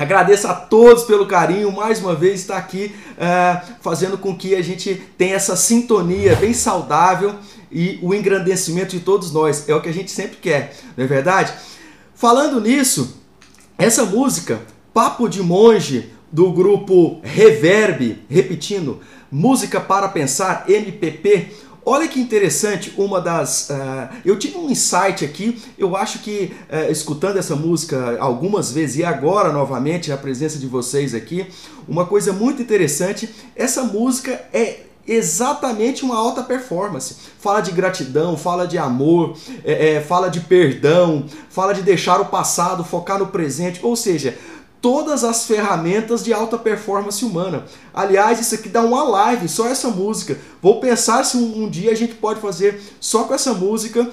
[0.00, 4.62] Agradeço a todos pelo carinho, mais uma vez estar aqui uh, fazendo com que a
[4.62, 7.34] gente tenha essa sintonia bem saudável
[7.70, 9.68] e o engrandecimento de todos nós.
[9.68, 11.52] É o que a gente sempre quer, não é verdade?
[12.14, 13.20] Falando nisso,
[13.76, 14.62] essa música,
[14.94, 21.50] Papo de Monge, do grupo Reverb, repetindo, Música para Pensar, MPP,
[21.84, 23.70] Olha que interessante, uma das.
[23.70, 28.96] Uh, eu tive um insight aqui, eu acho que uh, escutando essa música algumas vezes
[28.96, 31.46] e agora novamente a presença de vocês aqui,
[31.88, 37.16] uma coisa muito interessante, essa música é exatamente uma alta performance.
[37.38, 42.26] Fala de gratidão, fala de amor, é, é, fala de perdão, fala de deixar o
[42.26, 44.36] passado, focar no presente, ou seja,
[44.80, 47.64] todas as ferramentas de alta performance humana.
[47.92, 50.38] Aliás, isso aqui dá uma live, só essa música.
[50.62, 54.10] Vou pensar se um, um dia a gente pode fazer só com essa música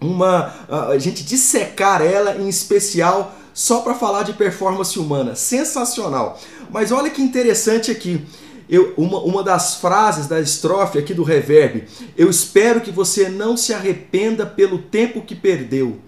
[0.00, 5.34] uma a gente dissecar ela em especial só para falar de performance humana.
[5.34, 6.38] Sensacional.
[6.70, 8.24] Mas olha que interessante aqui.
[8.68, 11.84] Eu, uma, uma das frases da estrofe aqui do reverb,
[12.16, 15.98] eu espero que você não se arrependa pelo tempo que perdeu.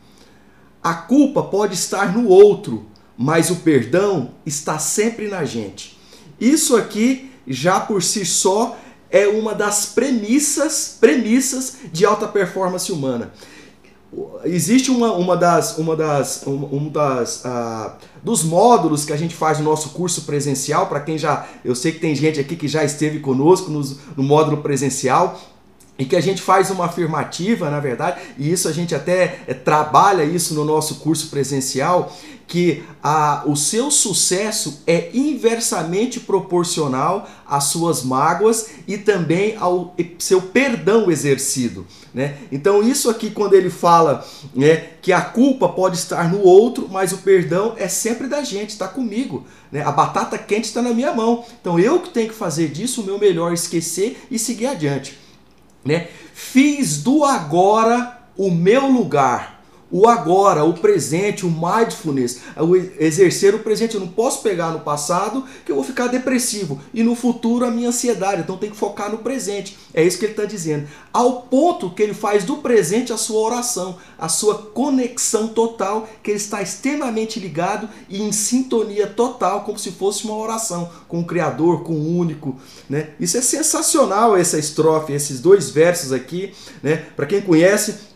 [0.82, 2.86] A culpa pode estar no outro,
[3.22, 6.00] mas o perdão está sempre na gente.
[6.40, 8.78] Isso aqui já por si só
[9.10, 13.30] é uma das premissas, premissas de alta performance humana.
[14.42, 19.34] Existe uma, uma das, uma das, uma, um das uh, dos módulos que a gente
[19.34, 22.66] faz no nosso curso presencial, para quem já, eu sei que tem gente aqui que
[22.66, 23.82] já esteve conosco no,
[24.16, 25.38] no módulo presencial,
[26.00, 29.52] e que a gente faz uma afirmativa, na verdade, e isso a gente até é,
[29.52, 32.10] trabalha isso no nosso curso presencial,
[32.50, 40.42] que a, o seu sucesso é inversamente proporcional às suas mágoas e também ao seu
[40.42, 41.86] perdão exercido.
[42.12, 42.38] Né?
[42.50, 47.12] Então, isso aqui, quando ele fala né, que a culpa pode estar no outro, mas
[47.12, 49.46] o perdão é sempre da gente, está comigo.
[49.70, 49.82] Né?
[49.84, 51.44] A batata quente está na minha mão.
[51.60, 55.16] Então, eu que tenho que fazer disso o meu melhor, esquecer e seguir adiante.
[55.84, 56.08] Né?
[56.34, 59.59] Fiz do agora o meu lugar
[59.90, 63.94] o agora, o presente, o mindfulness, o exercer o presente.
[63.94, 67.70] Eu não posso pegar no passado que eu vou ficar depressivo e no futuro a
[67.70, 68.42] minha ansiedade.
[68.42, 69.76] Então tem que focar no presente.
[69.92, 70.88] É isso que ele está dizendo.
[71.12, 76.30] Ao ponto que ele faz do presente a sua oração, a sua conexão total, que
[76.30, 81.24] ele está extremamente ligado e em sintonia total, como se fosse uma oração com o
[81.24, 82.56] Criador, com o único.
[82.88, 83.10] Né?
[83.18, 86.52] Isso é sensacional, essa estrofe, esses dois versos aqui.
[86.82, 87.04] Né?
[87.16, 88.09] Para quem conhece,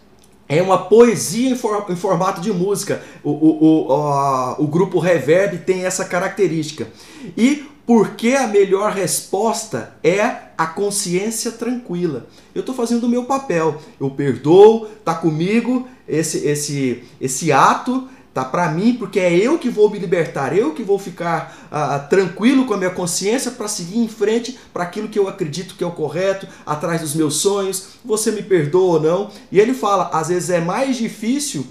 [0.49, 3.03] é uma poesia em, for, em formato de música.
[3.22, 6.88] O, o, o, o grupo Reverb tem essa característica.
[7.37, 10.21] E porque a melhor resposta é
[10.56, 12.27] a consciência tranquila.
[12.54, 13.81] Eu estou fazendo o meu papel.
[14.00, 19.71] Eu perdoo, tá comigo esse, esse, esse ato tá para mim, porque é eu que
[19.71, 23.99] vou me libertar, eu que vou ficar uh, tranquilo com a minha consciência para seguir
[23.99, 27.91] em frente para aquilo que eu acredito que é o correto, atrás dos meus sonhos.
[28.05, 29.31] Você me perdoa ou não?
[29.53, 31.65] E ele fala, às vezes é mais difícil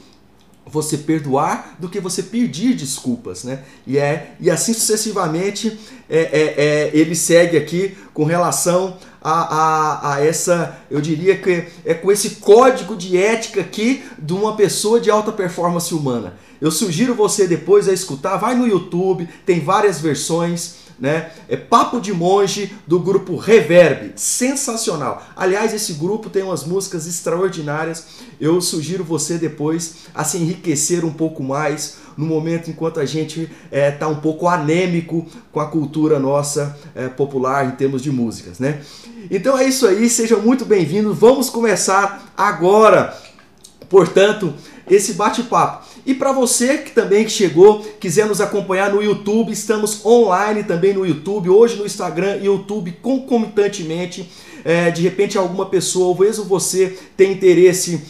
[0.66, 3.60] você perdoar do que você pedir desculpas, né?
[3.86, 5.78] E é e assim sucessivamente
[6.10, 11.66] é, é, é ele segue aqui com relação a, a, a, essa, eu diria que
[11.86, 16.34] é com esse código de ética aqui de uma pessoa de alta performance humana.
[16.64, 21.30] Eu sugiro você depois a escutar, vai no YouTube, tem várias versões, né?
[21.50, 25.22] É Papo de Monge do grupo Reverb, sensacional.
[25.36, 28.06] Aliás, esse grupo tem umas músicas extraordinárias.
[28.40, 33.52] Eu sugiro você depois a se enriquecer um pouco mais no momento enquanto a gente
[33.70, 38.60] está é, um pouco anêmico com a cultura nossa é, popular em termos de músicas,
[38.60, 38.80] né?
[39.30, 41.20] Então é isso aí, sejam muito bem-vindos.
[41.20, 43.22] Vamos começar agora.
[43.90, 44.54] Portanto,
[44.90, 45.93] esse bate-papo.
[46.06, 51.06] E para você que também chegou, quiser nos acompanhar no YouTube, estamos online também no
[51.06, 54.30] YouTube, hoje no Instagram e YouTube concomitantemente.
[54.66, 58.02] É, de repente alguma pessoa, ou mesmo você tem interesse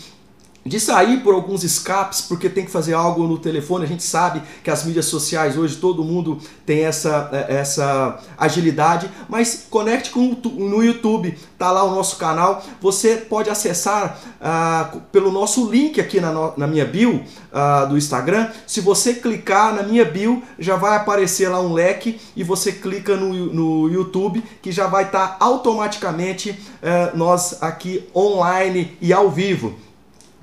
[0.66, 3.84] de sair por alguns escapes, porque tem que fazer algo no telefone.
[3.84, 9.10] A gente sabe que as mídias sociais hoje todo mundo tem essa, é, essa agilidade,
[9.28, 12.64] mas conecte com no YouTube, tá lá o nosso canal.
[12.82, 17.16] Você pode acessar uh, pelo nosso link aqui na, no, na minha bio
[17.52, 18.50] uh, do Instagram.
[18.66, 23.18] Se você clicar na minha bio, já vai aparecer lá um leque e você clica
[23.18, 29.30] no, no YouTube que já vai estar tá automaticamente uh, nós aqui online e ao
[29.30, 29.76] vivo.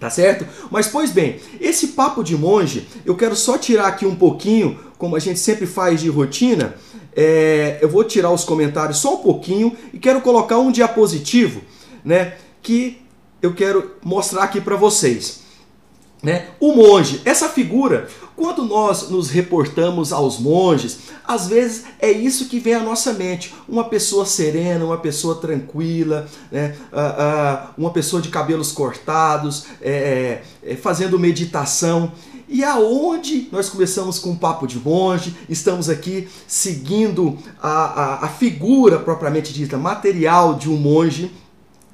[0.00, 0.47] Tá certo?
[0.70, 5.14] Mas pois bem, esse papo de monge, eu quero só tirar aqui um pouquinho, como
[5.14, 6.75] a gente sempre faz de rotina.
[7.14, 11.61] É, eu vou tirar os comentários só um pouquinho e quero colocar um diapositivo,
[12.02, 12.35] né?
[12.62, 13.02] Que
[13.43, 15.41] eu quero mostrar aqui para vocês.
[16.23, 16.49] Né?
[16.58, 18.08] O monge, essa figura,
[18.41, 23.55] Quando nós nos reportamos aos monges, às vezes é isso que vem à nossa mente.
[23.69, 26.75] Uma pessoa serena, uma pessoa tranquila, né?
[26.91, 32.13] uh, uh, uma pessoa de cabelos cortados, é, é, fazendo meditação.
[32.49, 38.29] E aonde nós começamos com um papo de monge, estamos aqui seguindo a, a, a
[38.29, 41.31] figura propriamente dita, material de um monge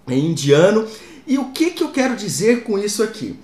[0.06, 0.86] indiano.
[1.26, 3.36] E o que, que eu quero dizer com isso aqui?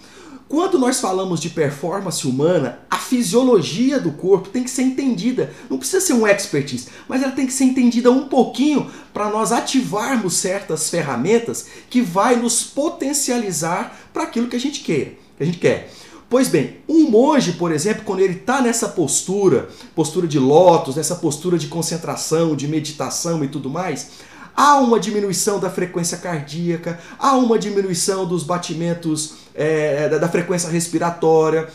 [0.53, 5.51] Quando nós falamos de performance humana, a fisiologia do corpo tem que ser entendida.
[5.71, 9.51] Não precisa ser um expertise, mas ela tem que ser entendida um pouquinho para nós
[9.51, 15.19] ativarmos certas ferramentas que vai nos potencializar para aquilo que a gente quer.
[15.39, 15.91] Que a gente quer.
[16.29, 21.15] Pois bem, um monge, por exemplo, quando ele está nessa postura, postura de lótus, nessa
[21.15, 24.11] postura de concentração, de meditação e tudo mais,
[24.55, 31.69] há uma diminuição da frequência cardíaca, há uma diminuição dos batimentos é, da frequência respiratória,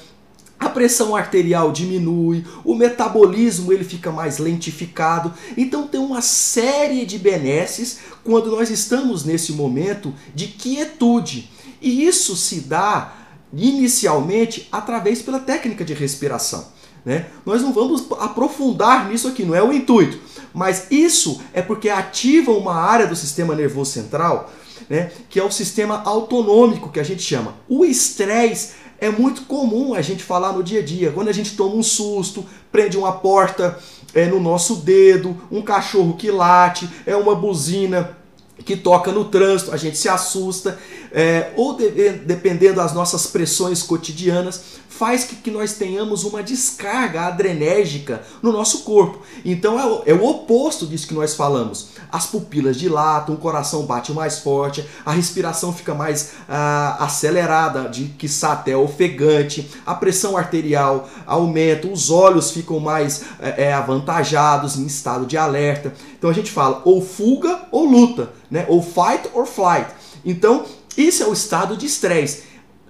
[0.60, 5.34] a pressão arterial diminui, o metabolismo ele fica mais lentificado.
[5.56, 11.52] Então tem uma série de benesses quando nós estamos nesse momento de quietude.
[11.80, 13.14] E isso se dá
[13.54, 16.68] inicialmente através pela técnica de respiração.
[17.06, 17.28] Né?
[17.46, 20.20] Nós não vamos aprofundar nisso aqui, não é o intuito.
[20.54, 24.52] Mas isso é porque ativa uma área do sistema nervoso central,
[24.90, 27.56] né, que é o sistema autonômico que a gente chama.
[27.68, 31.12] O estresse é muito comum a gente falar no dia a dia.
[31.12, 33.78] Quando a gente toma um susto, prende uma porta
[34.14, 38.18] é, no nosso dedo, um cachorro que late, é uma buzina
[38.66, 40.80] que toca no trânsito, a gente se assusta,
[41.18, 47.24] é, ou de, dependendo das nossas pressões cotidianas, faz que, que nós tenhamos uma descarga
[47.24, 49.24] adrenérgica no nosso corpo.
[49.44, 51.90] Então é o, é o oposto disso que nós falamos.
[52.12, 58.06] As pupilas dilatam, o coração bate mais forte, a respiração fica mais ah, acelerada, de
[58.10, 64.86] que até ofegante, a pressão arterial aumenta, os olhos ficam mais é, é, avantajados em
[64.86, 65.92] estado de alerta.
[66.16, 68.68] Então a gente fala ou fuga ou luta, né?
[68.70, 69.88] ou fight or flight.
[70.24, 70.66] Então,
[70.98, 72.44] isso é o estado de estresse.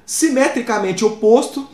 [0.05, 1.67] Simetricamente oposto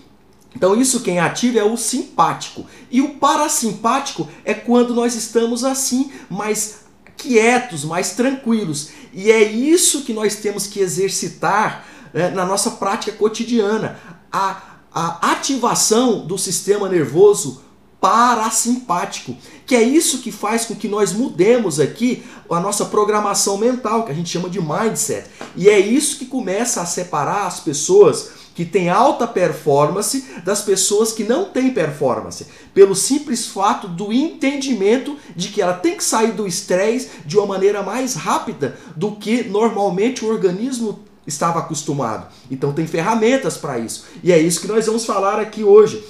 [0.55, 2.65] então, isso quem ativa é o simpático.
[2.91, 6.81] E o parasimpático é quando nós estamos assim, mais
[7.17, 8.89] quietos, mais tranquilos.
[9.11, 13.99] E é isso que nós temos que exercitar né, na nossa prática cotidiana.
[14.31, 14.61] A,
[14.93, 17.63] a ativação do sistema nervoso
[17.99, 24.03] parasimpático, que é isso que faz com que nós mudemos aqui a nossa programação mental,
[24.05, 25.27] que a gente chama de mindset.
[25.55, 31.11] E é isso que começa a separar as pessoas que têm alta performance das pessoas
[31.11, 36.31] que não têm performance, pelo simples fato do entendimento de que ela tem que sair
[36.31, 42.27] do estresse de uma maneira mais rápida do que normalmente o organismo estava acostumado.
[42.51, 44.05] Então tem ferramentas para isso.
[44.23, 46.03] E é isso que nós vamos falar aqui hoje.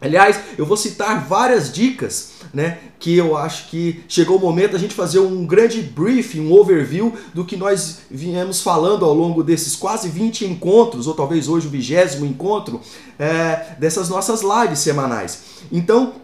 [0.00, 4.78] Aliás, eu vou citar várias dicas, né, que eu acho que chegou o momento da
[4.78, 9.76] gente fazer um grande briefing, um overview do que nós viemos falando ao longo desses
[9.76, 12.80] quase 20 encontros, ou talvez hoje o vigésimo encontro,
[13.18, 15.42] é, dessas nossas lives semanais.
[15.70, 16.14] Então,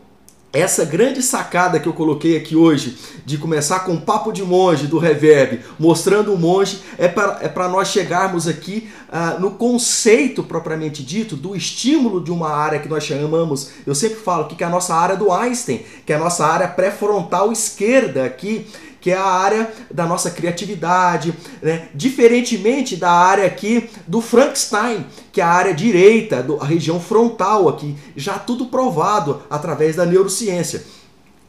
[0.54, 2.96] essa grande sacada que eu coloquei aqui hoje,
[3.26, 7.68] de começar com o papo de monge do Reverb, mostrando o monge, é para é
[7.68, 13.02] nós chegarmos aqui uh, no conceito propriamente dito do estímulo de uma área que nós
[13.02, 16.46] chamamos, eu sempre falo que é a nossa área do Einstein, que é a nossa
[16.46, 18.64] área pré-frontal esquerda aqui,
[19.04, 21.88] que é a área da nossa criatividade, né?
[21.94, 27.94] diferentemente da área aqui do Frankenstein, que é a área direita, a região frontal aqui,
[28.16, 30.86] já tudo provado através da neurociência.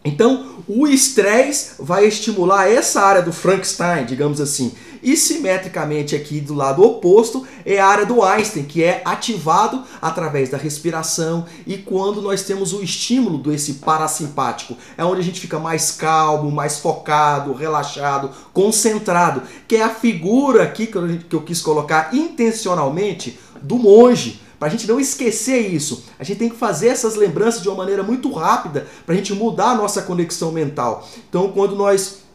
[0.04, 4.74] Então, o estresse vai estimular essa área do Frankenstein, digamos assim.
[5.06, 10.50] E simetricamente aqui do lado oposto é a área do Einstein, que é ativado através
[10.50, 15.60] da respiração e quando nós temos o estímulo desse parasimpático, é onde a gente fica
[15.60, 21.42] mais calmo, mais focado, relaxado, concentrado, que é a figura aqui que eu, que eu
[21.44, 26.06] quis colocar intencionalmente do monge para a gente não esquecer isso.
[26.18, 29.36] A gente tem que fazer essas lembranças de uma maneira muito rápida para a gente
[29.36, 31.08] mudar a nossa conexão mental.
[31.30, 32.26] Então, quando nós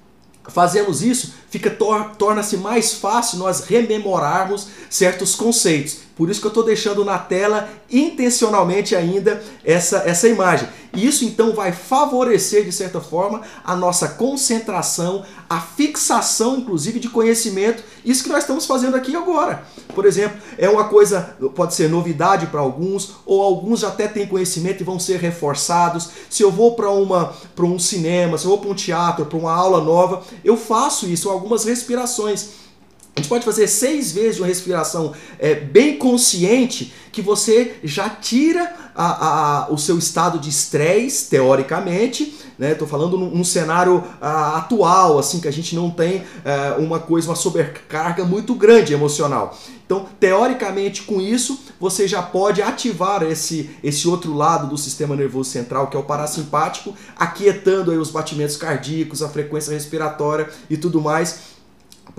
[0.48, 5.98] fazemos isso, fica tor torna-se mais fácil nós rememorarmos certos conceitos.
[6.20, 10.68] Por isso que eu estou deixando na tela intencionalmente ainda essa, essa imagem.
[10.94, 17.08] E isso então vai favorecer, de certa forma, a nossa concentração, a fixação, inclusive, de
[17.08, 17.82] conhecimento.
[18.04, 19.64] Isso que nós estamos fazendo aqui agora.
[19.94, 24.26] Por exemplo, é uma coisa, pode ser novidade para alguns, ou alguns já até têm
[24.26, 26.10] conhecimento e vão ser reforçados.
[26.28, 29.82] Se eu vou para um cinema, se eu vou para um teatro, para uma aula
[29.82, 32.48] nova, eu faço isso, algumas respirações.
[33.16, 38.72] A gente pode fazer seis vezes uma respiração é, bem consciente que você já tira
[38.94, 42.34] a, a, o seu estado de estresse, teoricamente.
[42.60, 42.74] Né?
[42.74, 47.30] falando num, num cenário a, atual, assim, que a gente não tem é, uma coisa,
[47.30, 49.56] uma sobrecarga muito grande emocional.
[49.86, 55.48] Então, teoricamente, com isso, você já pode ativar esse, esse outro lado do sistema nervoso
[55.48, 61.00] central, que é o parasimpático, aquietando aí os batimentos cardíacos, a frequência respiratória e tudo
[61.00, 61.49] mais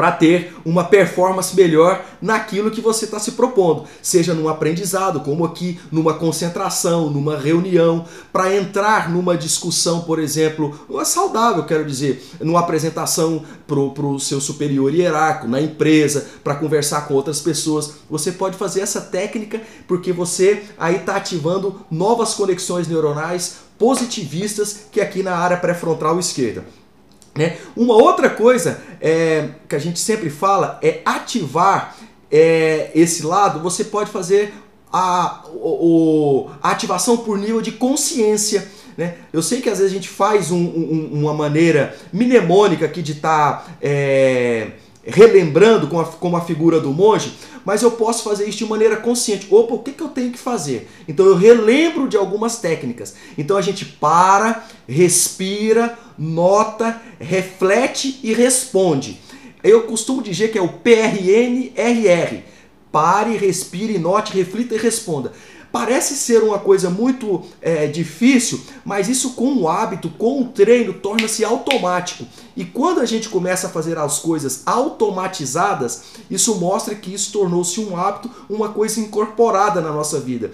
[0.02, 5.46] para ter uma performance melhor naquilo que você está se propondo, seja num aprendizado, como
[5.46, 8.04] aqui, numa concentração, numa reunião,
[8.34, 14.92] para entrar numa discussão, por exemplo, saudável, quero dizer, numa apresentação para o seu superior
[14.92, 17.98] hierárquico, na empresa, para conversar com outras pessoas.
[18.10, 25.00] Você pode fazer essa técnica porque você aí está ativando novas conexões neuronais positivistas que
[25.00, 26.81] aqui na área pré-frontal esquerda.
[27.36, 27.58] Né?
[27.76, 31.96] Uma outra coisa é, que a gente sempre fala é ativar
[32.32, 33.62] é, esse lado.
[33.62, 34.54] Você pode fazer
[34.92, 38.68] a, o, a ativação por nível de consciência.
[38.98, 39.16] Né?
[39.32, 43.14] Eu sei que às vezes a gente faz um, um, uma maneira mnemônica aqui de
[43.14, 44.72] estar tá, é,
[45.04, 47.34] relembrando com a, com a figura do monge,
[47.66, 49.48] mas eu posso fazer isso de maneira consciente.
[49.50, 50.90] Opa, o que, que eu tenho que fazer?
[51.08, 53.16] Então eu relembro de algumas técnicas.
[53.38, 59.20] Então a gente para, respira, nota, reflete e responde.
[59.64, 62.44] Eu costumo dizer que é o PRNRR.
[62.92, 65.32] Pare, respire, note, reflita e responda.
[65.72, 70.94] Parece ser uma coisa muito é, difícil, mas isso com o hábito, com o treino,
[70.94, 72.26] torna-se automático.
[72.58, 77.80] E quando a gente começa a fazer as coisas automatizadas, isso mostra que isso tornou-se
[77.80, 80.52] um hábito, uma coisa incorporada na nossa vida.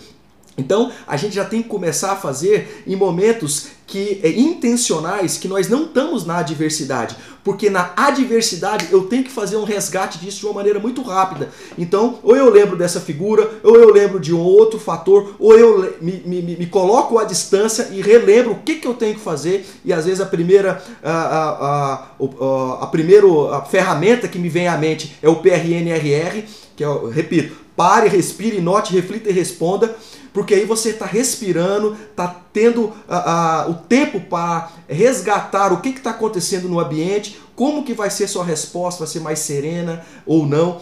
[0.58, 5.48] Então, a gente já tem que começar a fazer em momentos que é, intencionais que
[5.48, 10.40] nós não estamos na adversidade, porque na adversidade eu tenho que fazer um resgate disso
[10.40, 11.50] de uma maneira muito rápida.
[11.78, 15.96] Então, ou eu lembro dessa figura, ou eu lembro de um outro fator, ou eu
[16.02, 19.66] me, me, me coloco à distância e relembro o que, que eu tenho que fazer.
[19.86, 23.28] E às vezes a primeira a, a, a, a, primeira
[23.70, 26.44] ferramenta que me vem à mente é o PRNRR,
[26.76, 29.96] que é, repito, pare, respire, note, reflita e responda
[30.38, 35.90] porque aí você está respirando, está tendo a, a, o tempo para resgatar o que
[35.90, 40.46] está acontecendo no ambiente, como que vai ser sua resposta, vai ser mais serena ou
[40.46, 40.80] não.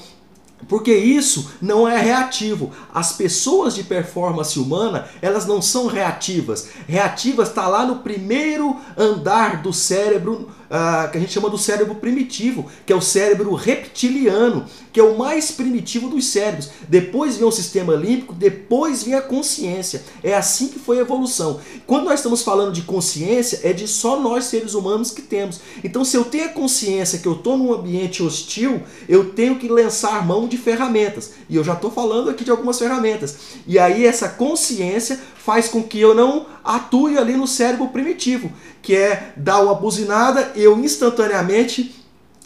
[0.68, 2.72] Porque isso não é reativo.
[2.94, 6.68] As pessoas de performance humana, elas não são reativas.
[6.86, 11.96] Reativas está lá no primeiro andar do cérebro, uh, que a gente chama do cérebro
[11.96, 16.70] primitivo, que é o cérebro reptiliano, que é o mais primitivo dos cérebros.
[16.88, 20.04] Depois vem o sistema límbico, depois vem a consciência.
[20.24, 21.60] É assim que foi a evolução.
[21.88, 25.60] Quando nós estamos falando de consciência, é de só nós seres humanos que temos.
[25.84, 29.68] Então, se eu tenho a consciência que eu estou num ambiente hostil, eu tenho que
[29.68, 31.34] lançar mão de ferramentas.
[31.50, 33.36] E eu já estou falando aqui de algumas ferramentas.
[33.68, 38.52] E aí essa consciência faz com que eu não atue ali no cérebro primitivo,
[38.82, 41.96] que é dar uma buzinada, eu instantaneamente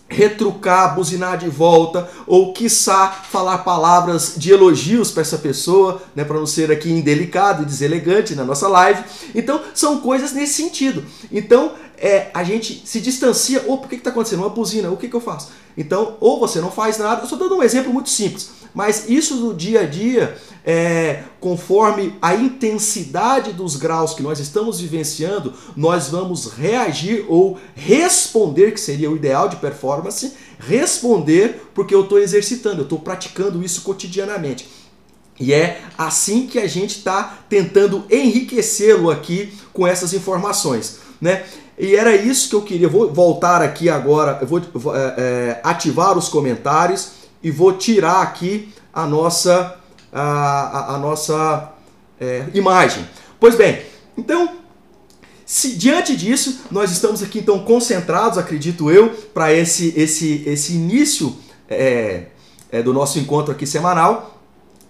[0.10, 6.40] retrucar, buzinar de volta, ou quiçá falar palavras de elogios para essa pessoa, né, para
[6.40, 9.04] não ser aqui indelicado e deselegante na nossa live.
[9.36, 11.06] Então, são coisas nesse sentido.
[11.32, 14.40] Então, é, a gente se distancia, ou por que está acontecendo?
[14.40, 15.52] Uma buzina, o que, que eu faço?
[15.78, 19.38] Então, ou você não faz nada, eu estou dando um exemplo muito simples, mas isso
[19.38, 26.08] do dia a dia, é, conforme a intensidade dos graus que nós estamos vivenciando, nós
[26.08, 32.82] vamos reagir ou responder, que seria o ideal de performance, responder porque eu estou exercitando,
[32.82, 34.68] eu estou praticando isso cotidianamente.
[35.40, 41.00] E é assim que a gente está tentando enriquecê-lo aqui com essas informações.
[41.22, 41.46] Né?
[41.78, 42.90] E era isso que eu queria.
[42.90, 44.62] vou voltar aqui agora, eu vou,
[44.94, 49.78] é, é, ativar os comentários e vou tirar aqui a nossa,
[50.12, 51.74] a, a, a nossa
[52.20, 53.08] é, imagem.
[53.40, 53.82] Pois bem,
[54.18, 54.58] então,
[55.46, 61.36] se diante disso, nós estamos aqui então concentrados, acredito eu, para esse, esse, esse início
[61.68, 62.26] é,
[62.72, 64.42] é, do nosso encontro aqui semanal.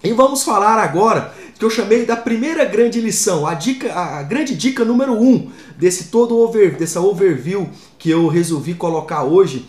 [0.02, 4.54] E vamos falar agora que eu chamei da primeira grande lição, a dica, a grande
[4.54, 9.68] dica número um desse todo over, dessa overview que eu resolvi colocar hoje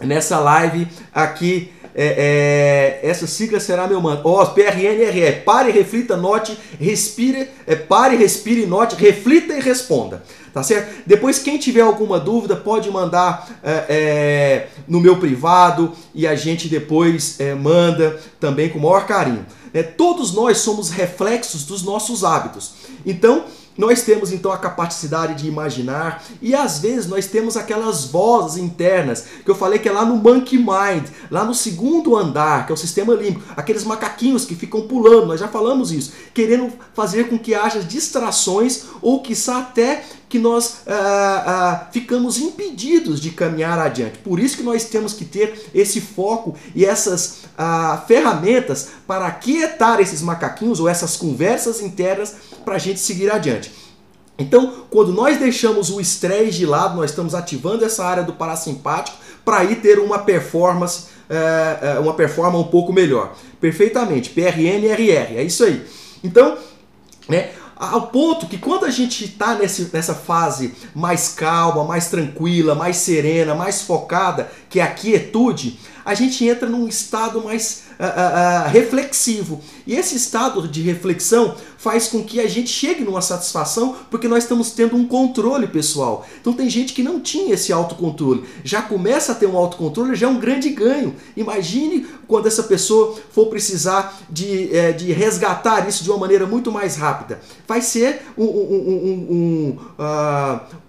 [0.00, 1.70] nessa live aqui.
[1.96, 4.22] É, é, essa sigla será meu manto.
[4.24, 10.22] Ó, oh, PRNRE, pare, reflita, note, respire, é, pare, respire, note, reflita e responda.
[10.52, 11.02] Tá certo?
[11.06, 16.68] Depois, quem tiver alguma dúvida, pode mandar é, é no meu privado e a gente
[16.68, 19.46] depois é, manda também com o maior carinho.
[19.72, 22.72] É, todos nós somos reflexos dos nossos hábitos.
[23.04, 23.44] Então,
[23.76, 29.24] nós temos então a capacidade de imaginar e às vezes nós temos aquelas vozes internas
[29.44, 32.74] que eu falei que é lá no monkey mind, lá no segundo andar, que é
[32.74, 37.38] o sistema límbico, aqueles macaquinhos que ficam pulando, nós já falamos isso, querendo fazer com
[37.38, 44.18] que haja distrações ou quiçá até que nós ah, ah, ficamos impedidos de caminhar adiante.
[44.18, 50.00] Por isso que nós temos que ter esse foco e essas ah, ferramentas para aquietar
[50.00, 53.70] esses macaquinhos ou essas conversas internas para a gente seguir adiante.
[54.36, 59.16] Então, quando nós deixamos o estresse de lado, nós estamos ativando essa área do parasimpático
[59.44, 63.36] para ir ter uma performance, é, uma performance um pouco melhor.
[63.60, 65.86] Perfeitamente, PRN RR, é isso aí.
[66.24, 66.58] Então,
[67.28, 72.96] né, ao ponto que quando a gente está nessa fase mais calma, mais tranquila, mais
[72.96, 78.70] serena, mais focada, que é a quietude, a gente entra num estado mais uh, uh,
[78.70, 79.60] reflexivo.
[79.86, 84.44] E esse estado de reflexão faz com que a gente chegue numa satisfação porque nós
[84.44, 86.26] estamos tendo um controle pessoal.
[86.40, 88.44] Então tem gente que não tinha esse autocontrole.
[88.62, 91.14] Já começa a ter um autocontrole, já é um grande ganho.
[91.36, 96.72] Imagine quando essa pessoa for precisar de, é, de resgatar isso de uma maneira muito
[96.72, 97.40] mais rápida.
[97.66, 100.06] Vai ser um, um, um,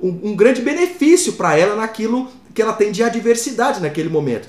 [0.01, 4.47] um, um grande benefício para ela naquilo que ela tem de adversidade naquele momento.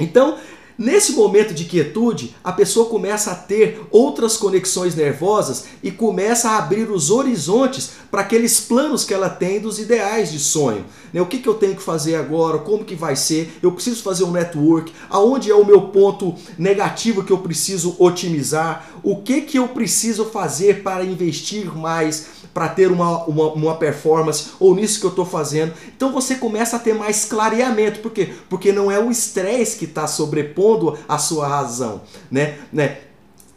[0.00, 0.38] Então,
[0.80, 6.56] Nesse momento de quietude, a pessoa começa a ter outras conexões nervosas e começa a
[6.56, 10.86] abrir os horizontes para aqueles planos que ela tem dos ideais de sonho.
[11.12, 11.20] Né?
[11.20, 12.56] O que, que eu tenho que fazer agora?
[12.60, 13.52] Como que vai ser?
[13.62, 14.90] Eu preciso fazer um network?
[15.10, 18.88] Aonde é o meu ponto negativo que eu preciso otimizar?
[19.02, 22.39] O que, que eu preciso fazer para investir mais?
[22.52, 25.72] Para ter uma, uma, uma, performance ou nisso que eu estou fazendo.
[25.96, 28.00] Então você começa a ter mais clareamento.
[28.00, 28.32] Por quê?
[28.48, 32.02] Porque não é o estresse que está sobrepondo a sua razão.
[32.30, 32.58] Né?
[32.72, 32.98] né?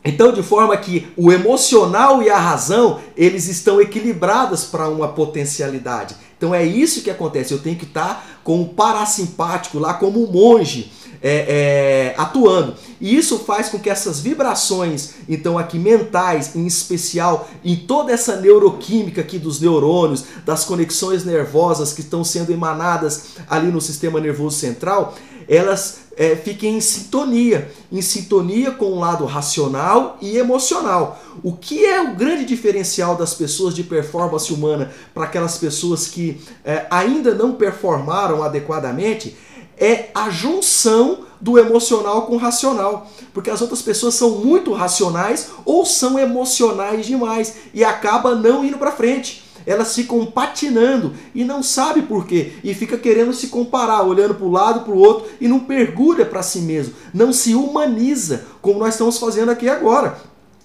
[0.05, 6.15] Então, de forma que o emocional e a razão, eles estão equilibrados para uma potencialidade.
[6.37, 7.53] Então é isso que acontece.
[7.53, 10.91] Eu tenho que estar tá com o parasimpático lá como um monge
[11.23, 12.75] é, é, atuando.
[12.99, 18.35] E isso faz com que essas vibrações, então aqui mentais, em especial, em toda essa
[18.35, 24.57] neuroquímica aqui dos neurônios, das conexões nervosas que estão sendo emanadas ali no sistema nervoso
[24.57, 25.15] central,
[25.47, 31.21] elas é, fiquem em sintonia, em sintonia com o lado racional e emocional.
[31.41, 36.41] O que é o grande diferencial das pessoas de performance humana para aquelas pessoas que
[36.63, 39.35] é, ainda não performaram adequadamente?
[39.77, 43.09] É a junção do emocional com o racional.
[43.33, 48.77] Porque as outras pessoas são muito racionais ou são emocionais demais e acaba não indo
[48.77, 49.43] para frente.
[49.65, 54.45] Elas ficam patinando e não sabe por quê e fica querendo se comparar, olhando para
[54.45, 58.79] o lado, para o outro e não pergulha para si mesmo, não se humaniza, como
[58.79, 60.17] nós estamos fazendo aqui agora.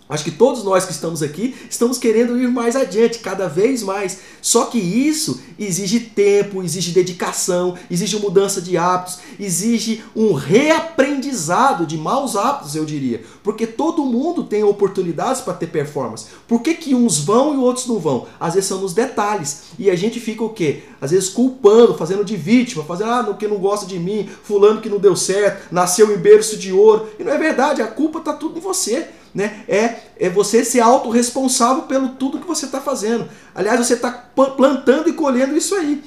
[0.09, 4.21] Acho que todos nós que estamos aqui estamos querendo ir mais adiante, cada vez mais.
[4.41, 11.99] Só que isso exige tempo, exige dedicação, exige mudança de hábitos, exige um reaprendizado de
[11.99, 13.23] maus hábitos, eu diria.
[13.43, 16.27] Porque todo mundo tem oportunidades para ter performance.
[16.47, 18.27] Por que, que uns vão e outros não vão?
[18.41, 19.65] Às vezes são nos detalhes.
[19.79, 20.85] E a gente fica o quê?
[21.03, 24.89] Às vezes culpando, fazendo de vítima, fazendo, ah, que não gosta de mim, fulano que
[24.89, 27.09] não deu certo, nasceu em berço de ouro.
[27.19, 29.63] E não é verdade, a culpa está tudo em você né?
[29.69, 33.29] É, é você ser autorresponsável pelo tudo que você está fazendo.
[33.55, 36.03] Aliás, você está plantando e colhendo isso aí.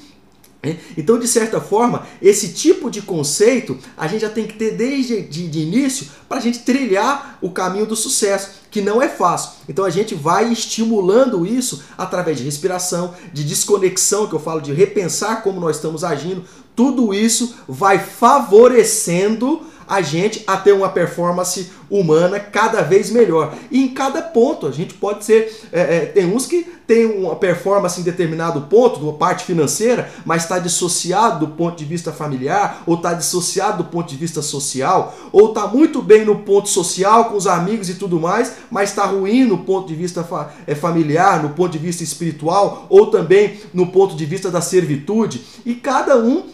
[0.62, 0.78] Né?
[0.98, 5.22] Então, de certa forma, esse tipo de conceito a gente já tem que ter desde
[5.22, 9.52] de, de início para a gente trilhar o caminho do sucesso, que não é fácil.
[9.66, 14.74] Então, a gente vai estimulando isso através de respiração, de desconexão, que eu falo de
[14.74, 16.44] repensar como nós estamos agindo.
[16.76, 23.54] Tudo isso vai favorecendo a gente a ter uma performance humana cada vez melhor.
[23.70, 25.68] E em cada ponto, a gente pode ser.
[25.70, 30.42] É, é, tem uns que tem uma performance em determinado ponto, da parte financeira, mas
[30.42, 35.14] está dissociado do ponto de vista familiar, ou está dissociado do ponto de vista social,
[35.30, 39.04] ou está muito bem no ponto social, com os amigos e tudo mais, mas está
[39.04, 43.60] ruim no ponto de vista fa é, familiar, no ponto de vista espiritual, ou também
[43.72, 45.42] no ponto de vista da servitude.
[45.64, 46.44] E cada um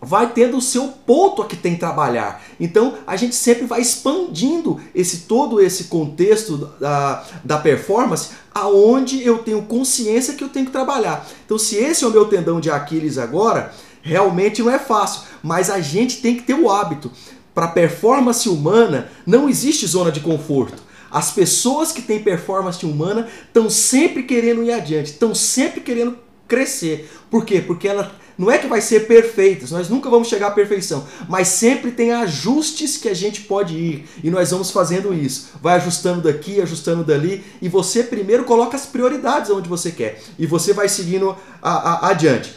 [0.00, 2.42] vai tendo o seu ponto a que tem que trabalhar.
[2.58, 9.38] Então a gente sempre vai expandindo esse todo esse contexto da, da performance aonde eu
[9.38, 11.26] tenho consciência que eu tenho que trabalhar.
[11.44, 15.70] Então se esse é o meu tendão de Aquiles agora, realmente não é fácil, mas
[15.70, 17.10] a gente tem que ter o hábito.
[17.54, 20.88] Para performance humana não existe zona de conforto.
[21.10, 27.10] As pessoas que têm performance humana estão sempre querendo ir adiante, estão sempre querendo crescer.
[27.30, 27.60] Por quê?
[27.60, 31.48] Porque ela Não é que vai ser perfeitas, nós nunca vamos chegar à perfeição, mas
[31.48, 35.48] sempre tem ajustes que a gente pode ir e nós vamos fazendo isso.
[35.60, 40.46] Vai ajustando daqui, ajustando dali e você primeiro coloca as prioridades onde você quer e
[40.46, 42.54] você vai seguindo a, a, adiante.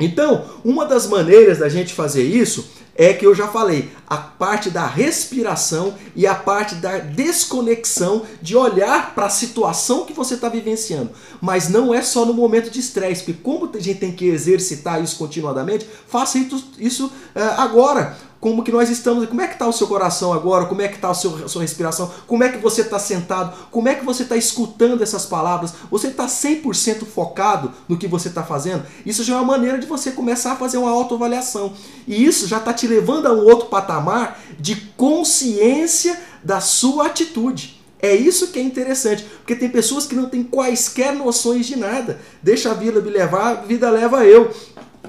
[0.00, 4.70] Então, uma das maneiras da gente fazer isso é que eu já falei, a parte
[4.70, 10.48] da respiração e a parte da desconexão de olhar para a situação que você está
[10.48, 11.10] vivenciando.
[11.40, 15.02] Mas não é só no momento de estresse, porque como a gente tem que exercitar
[15.02, 16.38] isso continuadamente, faça
[16.78, 17.10] isso, uh,
[17.56, 20.88] agora como que nós estamos, como é que está o seu coração agora, como é
[20.88, 24.04] que está a sua, sua respiração, como é que você está sentado, como é que
[24.04, 28.82] você está escutando essas palavras, você está 100% focado no que você está fazendo?
[29.06, 31.72] Isso já é uma maneira de você começar a fazer uma autoavaliação.
[32.04, 37.80] E isso já está te levando a um outro patamar de consciência da sua atitude.
[38.00, 42.18] É isso que é interessante, porque tem pessoas que não têm quaisquer noções de nada.
[42.42, 44.50] Deixa a vida me levar, a vida leva eu.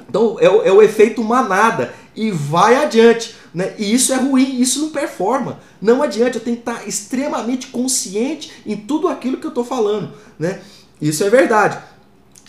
[0.07, 3.35] Então é o, é o efeito manada e vai adiante.
[3.53, 3.73] Né?
[3.77, 5.59] E isso é ruim, isso não performa.
[5.81, 10.11] Não adianta, eu tenho que estar extremamente consciente em tudo aquilo que eu estou falando.
[10.39, 10.59] Né?
[11.01, 11.77] Isso é verdade.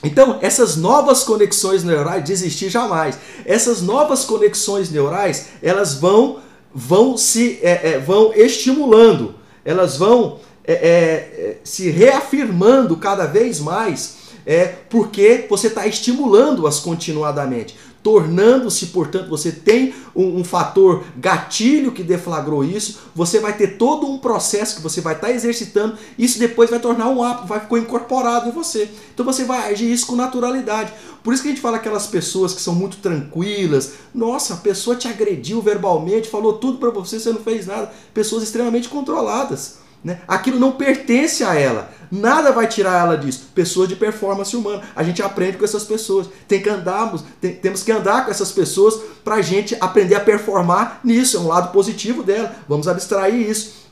[0.02, 3.18] Então, essas novas conexões neurais, desistir jamais.
[3.46, 6.40] Essas novas conexões neurais, elas vão,
[6.74, 13.60] vão se é, é, vão estimulando, elas vão é, é, é se reafirmando cada vez
[13.60, 21.90] mais, é porque você está estimulando-as continuadamente tornando-se, portanto, você tem um, um, fator gatilho
[21.90, 25.96] que deflagrou isso, você vai ter todo um processo que você vai estar tá exercitando,
[26.18, 28.90] isso depois vai tornar um hábito, vai ficar incorporado em você.
[29.14, 30.92] Então você vai agir isso com naturalidade.
[31.22, 34.94] Por isso que a gente fala aquelas pessoas que são muito tranquilas, nossa, a pessoa
[34.94, 37.90] te agrediu verbalmente, falou tudo para você, você não fez nada.
[38.12, 39.78] Pessoas extremamente controladas.
[40.04, 40.20] Né?
[40.28, 41.90] Aquilo não pertence a ela.
[42.12, 43.48] Nada vai tirar ela disso.
[43.54, 44.82] Pessoas de performance humana.
[44.94, 46.28] A gente aprende com essas pessoas.
[46.46, 50.20] Tem que andarmos, tem, temos que andar com essas pessoas para a gente aprender a
[50.20, 51.38] performar nisso.
[51.38, 52.54] É um lado positivo dela.
[52.68, 53.83] Vamos abstrair isso.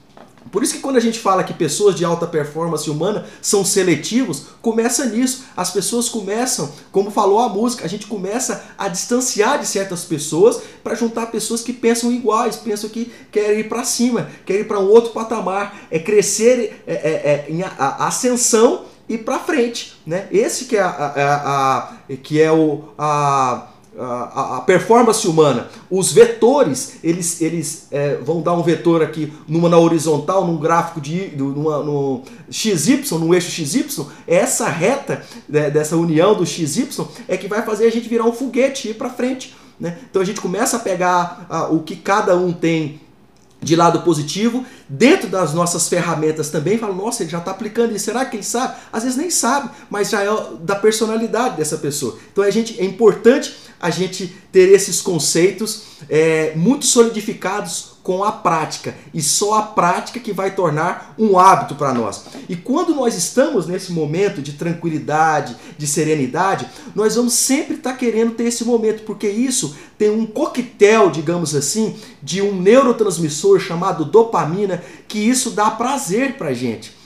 [0.50, 4.46] Por isso que quando a gente fala que pessoas de alta performance humana são seletivos,
[4.60, 5.44] começa nisso.
[5.56, 10.60] As pessoas começam, como falou a música, a gente começa a distanciar de certas pessoas
[10.82, 14.80] para juntar pessoas que pensam iguais, pensam que querem ir para cima, querem ir para
[14.80, 19.94] um outro patamar, é crescer é, é, é, em a, a ascensão e para frente,
[20.06, 20.28] né?
[20.30, 25.68] Esse que é a, a, a que é o a a, a, performance humana.
[25.90, 31.00] Os vetores, eles, eles é, vão dar um vetor aqui numa na horizontal, num gráfico
[31.00, 37.36] de numa, no XY, no eixo XY, essa reta né, dessa união do XY é
[37.36, 39.54] que vai fazer a gente virar um foguete e ir para frente.
[39.78, 39.98] Né?
[40.08, 43.00] Então a gente começa a pegar a, o que cada um tem
[43.62, 48.06] de lado positivo, dentro das nossas ferramentas também, fala, nossa, ele já está aplicando isso,
[48.06, 48.74] será que ele sabe?
[48.92, 50.28] Às vezes nem sabe, mas já é
[50.60, 52.18] da personalidade dessa pessoa.
[52.32, 58.32] Então a gente, é importante a gente ter esses conceitos é, muito solidificados com a
[58.32, 62.24] prática e só a prática que vai tornar um hábito para nós.
[62.48, 67.96] E quando nós estamos nesse momento de tranquilidade, de serenidade, nós vamos sempre estar tá
[67.96, 74.04] querendo ter esse momento, porque isso tem um coquetel, digamos assim, de um neurotransmissor chamado
[74.04, 77.01] dopamina, que isso dá prazer para gente.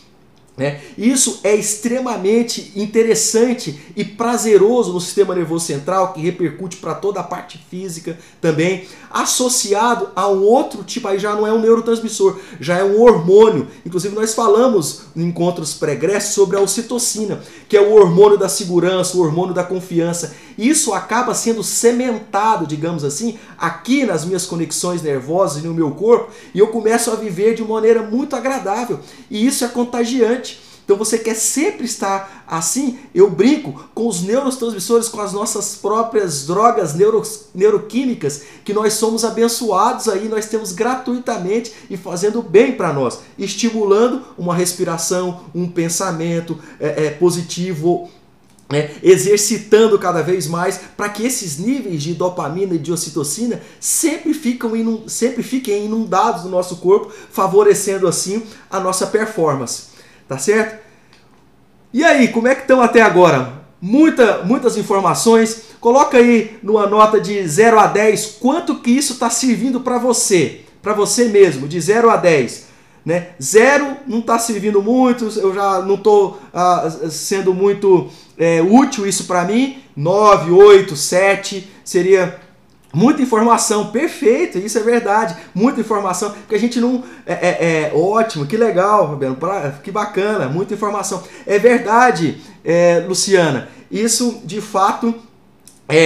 [0.57, 0.81] Né?
[0.97, 7.23] Isso é extremamente interessante e prazeroso no sistema nervoso central, que repercute para toda a
[7.23, 12.79] parte física também, associado a um outro tipo, aí já não é um neurotransmissor, já
[12.79, 13.69] é um hormônio.
[13.85, 19.19] Inclusive, nós falamos em encontros pregressos sobre a ocitocina, que é o hormônio da segurança,
[19.19, 20.35] o hormônio da confiança.
[20.57, 26.31] Isso acaba sendo sementado, digamos assim, aqui nas minhas conexões nervosas e no meu corpo,
[26.55, 29.01] e eu começo a viver de maneira muito agradável.
[29.31, 30.67] E isso é contagiante.
[30.87, 33.01] Então você quer sempre estar assim?
[33.13, 37.21] Eu brinco com os neurotransmissores, com as nossas próprias drogas neuro,
[37.53, 44.23] neuroquímicas, que nós somos abençoados aí, nós temos gratuitamente e fazendo bem para nós, estimulando
[44.39, 48.09] uma respiração, um pensamento é, é, positivo,
[48.73, 54.35] é, exercitando cada vez mais para que esses níveis de dopamina e de ocitocina sempre,
[54.35, 54.73] ficam
[55.07, 59.97] sempre fiquem inundados no nosso corpo, favorecendo assim a nossa performance.
[60.29, 60.85] Tá certo?
[61.93, 63.65] E aí, como é que estão até agora?
[63.81, 65.63] Muita, muitas informações.
[65.81, 70.63] Coloca aí numa nota de 0 a 10 quanto que isso está servindo para você,
[70.83, 72.66] para você mesmo, de 0 a 10.
[73.07, 73.29] Né?
[73.41, 79.25] Zero não está servindo muito, eu já não estou ah, sendo muito é, útil isso
[79.27, 79.79] para mim.
[79.97, 82.41] 9, 8, 7 seria
[82.93, 85.37] Muita informação, perfeito, isso é verdade.
[85.55, 87.05] Muita informação, que a gente não.
[87.27, 89.37] É, é, é ótimo, que legal, Fabiano,
[89.83, 91.23] que bacana, muita informação.
[91.47, 95.15] É verdade, é, Luciana, isso de fato
[95.89, 95.99] é,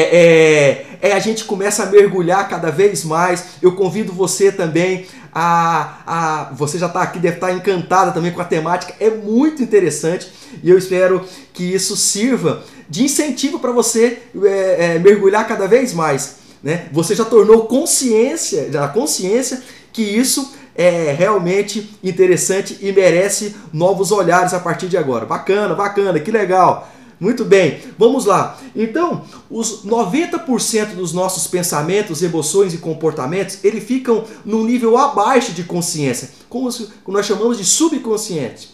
[1.01, 3.45] é, é, a gente começa a mergulhar cada vez mais.
[3.63, 6.03] Eu convido você também a.
[6.07, 9.63] a você já está aqui, deve estar tá encantada também com a temática, é muito
[9.63, 10.31] interessante
[10.63, 15.95] e eu espero que isso sirva de incentivo para você é, é, mergulhar cada vez
[15.95, 16.37] mais.
[16.63, 16.89] Né?
[16.93, 19.63] Você já tornou consciência, a consciência
[19.93, 25.27] que isso é realmente interessante e merece novos olhares a partir de agora.
[25.27, 26.89] Bacana, bacana, que legal.
[27.21, 28.59] Muito bem, vamos lá.
[28.75, 35.63] Então, os 90% dos nossos pensamentos, emoções e comportamentos, eles ficam num nível abaixo de
[35.63, 36.71] consciência, como
[37.09, 38.71] nós chamamos de subconsciente.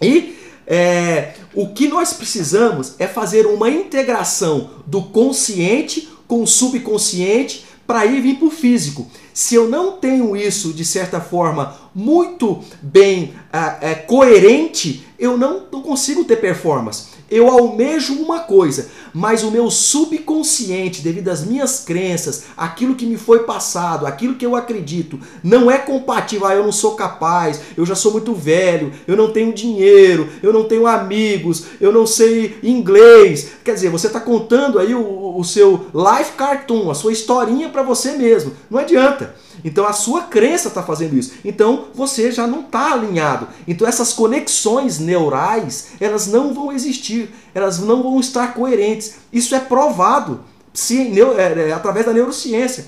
[0.00, 7.64] E é, o que nós precisamos é fazer uma integração do consciente com o subconsciente
[7.86, 9.10] para ir vir para o físico.
[9.34, 15.62] Se eu não tenho isso de certa forma muito bem é, é, coerente, eu não,
[15.70, 21.80] não consigo ter performance eu almejo uma coisa, mas o meu subconsciente, devido às minhas
[21.80, 26.46] crenças, aquilo que me foi passado, aquilo que eu acredito, não é compatível.
[26.46, 30.52] Ah, eu não sou capaz, eu já sou muito velho, eu não tenho dinheiro, eu
[30.52, 33.52] não tenho amigos, eu não sei inglês.
[33.64, 37.82] Quer dizer, você está contando aí o, o seu life cartoon, a sua historinha para
[37.82, 38.52] você mesmo.
[38.70, 39.34] Não adianta.
[39.64, 41.34] Então a sua crença está fazendo isso.
[41.44, 43.48] Então você já não está alinhado.
[43.66, 49.16] Então essas conexões neurais elas não vão existir, elas não vão estar coerentes.
[49.32, 50.40] Isso é provado
[50.72, 52.86] se, é, é, através da neurociência.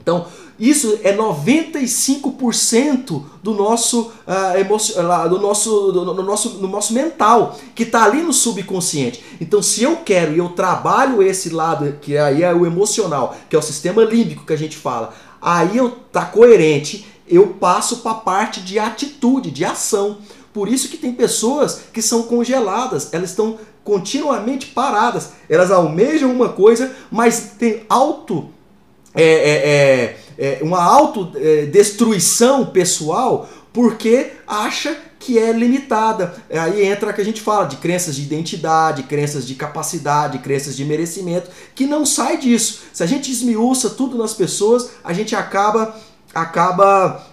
[0.00, 0.26] Então
[0.58, 7.82] isso é 95% do nosso, uh, do nosso, do, do, nosso, do nosso mental, que
[7.82, 9.22] está ali no subconsciente.
[9.38, 13.56] Então, se eu quero e eu trabalho esse lado, que aí é o emocional, que
[13.56, 18.12] é o sistema límbico que a gente fala, aí eu tá coerente, eu passo para
[18.12, 20.18] a parte de atitude, de ação.
[20.52, 25.30] Por isso que tem pessoas que são congeladas, elas estão continuamente paradas.
[25.48, 28.50] Elas almejam uma coisa, mas tem auto
[29.14, 36.34] é, é, é, é uma autodestruição é, pessoal porque acha que é limitada.
[36.50, 40.84] Aí entra que a gente fala de crenças de identidade, crenças de capacidade, crenças de
[40.84, 42.82] merecimento, que não sai disso.
[42.92, 45.96] Se a gente esmiuça tudo nas pessoas, a gente acaba
[46.34, 47.26] acaba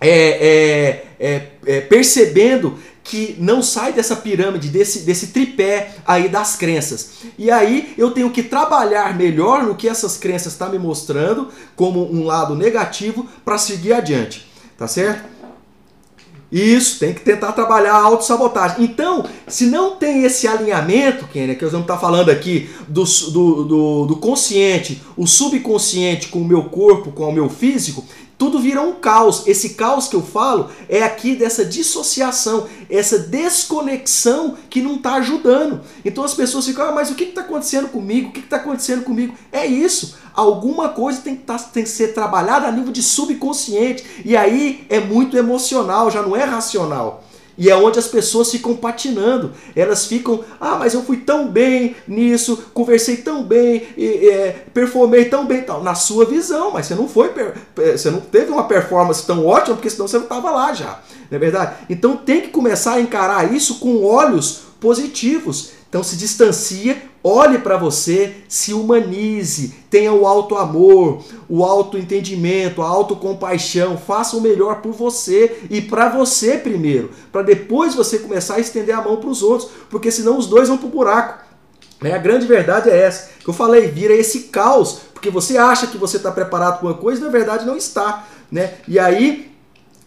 [0.00, 6.56] é, é, é, é, percebendo que não sai dessa pirâmide, desse, desse tripé aí das
[6.56, 7.10] crenças.
[7.38, 11.48] E aí eu tenho que trabalhar melhor no que essas crenças estão tá me mostrando
[11.76, 14.46] como um lado negativo para seguir adiante.
[14.76, 15.24] Tá certo?
[16.50, 18.84] Isso, tem que tentar trabalhar a autossabotagem.
[18.84, 23.64] Então, se não tem esse alinhamento, Kenia, que nós vamos estar falando aqui do, do,
[23.64, 28.04] do, do consciente, o subconsciente com o meu corpo, com o meu físico,
[28.38, 29.46] tudo vira um caos.
[29.46, 35.80] Esse caos que eu falo é aqui dessa dissociação, essa desconexão que não está ajudando.
[36.04, 38.28] Então as pessoas ficam, ah, mas o que está acontecendo comigo?
[38.28, 39.34] O que está acontecendo comigo?
[39.50, 40.16] É isso.
[40.34, 44.04] Alguma coisa tem que, tá, tem que ser trabalhada a nível de subconsciente.
[44.24, 47.24] E aí é muito emocional, já não é racional.
[47.58, 49.52] E é onde as pessoas ficam patinando.
[49.74, 55.26] Elas ficam, ah, mas eu fui tão bem nisso, conversei tão bem, e, é, performei
[55.26, 57.30] tão bem, tal, na sua visão, mas você não foi,
[57.74, 61.36] você não teve uma performance tão ótima, porque senão você não estava lá já, não
[61.36, 61.76] é verdade?
[61.88, 65.75] Então tem que começar a encarar isso com olhos positivos.
[65.88, 72.82] Então se distancia, olhe para você, se humanize, tenha o alto amor, o alto entendimento,
[72.82, 78.56] a autocompaixão, faça o melhor por você e para você primeiro, para depois você começar
[78.56, 81.44] a estender a mão para os outros, porque senão os dois vão para o buraco.
[82.00, 82.12] Né?
[82.12, 85.96] A grande verdade é essa, que eu falei, vira esse caos, porque você acha que
[85.96, 88.26] você está preparado para uma coisa na verdade não está.
[88.50, 88.74] Né?
[88.86, 89.52] E aí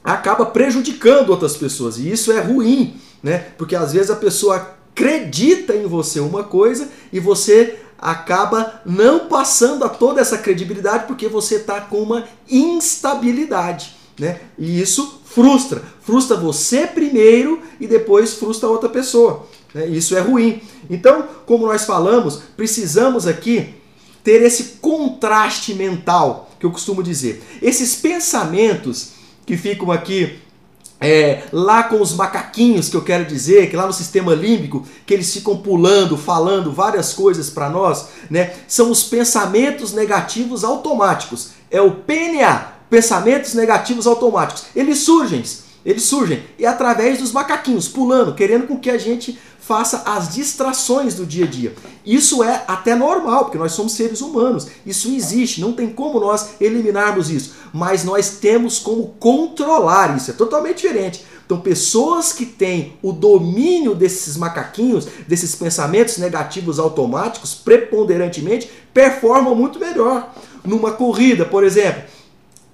[0.03, 3.47] acaba prejudicando outras pessoas, e isso é ruim, né?
[3.57, 9.85] porque às vezes a pessoa acredita em você uma coisa e você acaba não passando
[9.85, 13.95] a toda essa credibilidade porque você está com uma instabilidade.
[14.17, 14.41] Né?
[14.57, 15.81] E isso frustra.
[16.01, 19.47] Frustra você primeiro e depois frustra outra pessoa.
[19.73, 19.87] Né?
[19.87, 20.61] Isso é ruim.
[20.89, 23.75] Então, como nós falamos, precisamos aqui
[24.21, 27.41] ter esse contraste mental que eu costumo dizer.
[27.61, 29.11] Esses pensamentos
[29.45, 30.39] que ficam aqui
[31.01, 35.13] é, lá com os macaquinhos, que eu quero dizer, que lá no sistema límbico, que
[35.13, 38.53] eles ficam pulando, falando várias coisas para nós, né?
[38.67, 41.51] São os pensamentos negativos automáticos.
[41.71, 44.65] É o PNA, pensamentos negativos automáticos.
[44.75, 45.43] Eles surgem,
[45.85, 51.13] eles surgem e através dos macaquinhos pulando, querendo com que a gente faça as distrações
[51.13, 51.75] do dia a dia.
[52.03, 54.65] Isso é até normal, porque nós somos seres humanos.
[54.83, 57.53] Isso existe, não tem como nós eliminarmos isso.
[57.71, 61.23] Mas nós temos como controlar isso, é totalmente diferente.
[61.45, 69.77] Então, pessoas que têm o domínio desses macaquinhos, desses pensamentos negativos automáticos, preponderantemente, performam muito
[69.77, 70.33] melhor.
[70.65, 72.01] Numa corrida, por exemplo,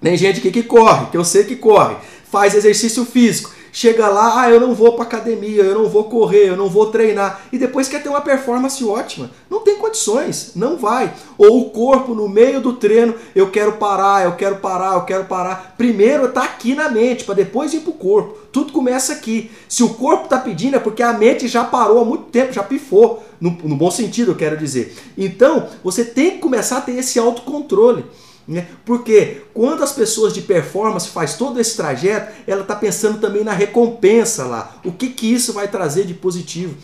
[0.01, 1.97] tem gente que, corre, que eu sei que corre,
[2.31, 6.47] faz exercício físico chega lá, ah, eu não vou para academia, eu não vou correr,
[6.47, 9.29] eu não vou treinar, e depois quer ter uma performance ótima.
[9.49, 11.13] Não tem condições, não vai.
[11.37, 15.25] Ou o corpo no meio do treino, eu quero parar, eu quero parar, eu quero
[15.25, 15.75] parar.
[15.77, 18.37] Primeiro tá aqui na mente, para depois ir pro corpo.
[18.49, 19.51] Tudo começa aqui.
[19.67, 22.63] Se o corpo tá pedindo é porque a mente já parou há muito tempo, já
[22.63, 24.95] pifou, no, no bom sentido, eu quero dizer.
[25.17, 28.05] Então, você tem que começar a ter esse autocontrole.
[28.47, 28.67] Né?
[28.85, 33.53] Porque quando as pessoas de performance faz todo esse trajeto, ela está pensando também na
[33.53, 34.75] recompensa lá.
[34.83, 36.75] O que, que isso vai trazer de positivo?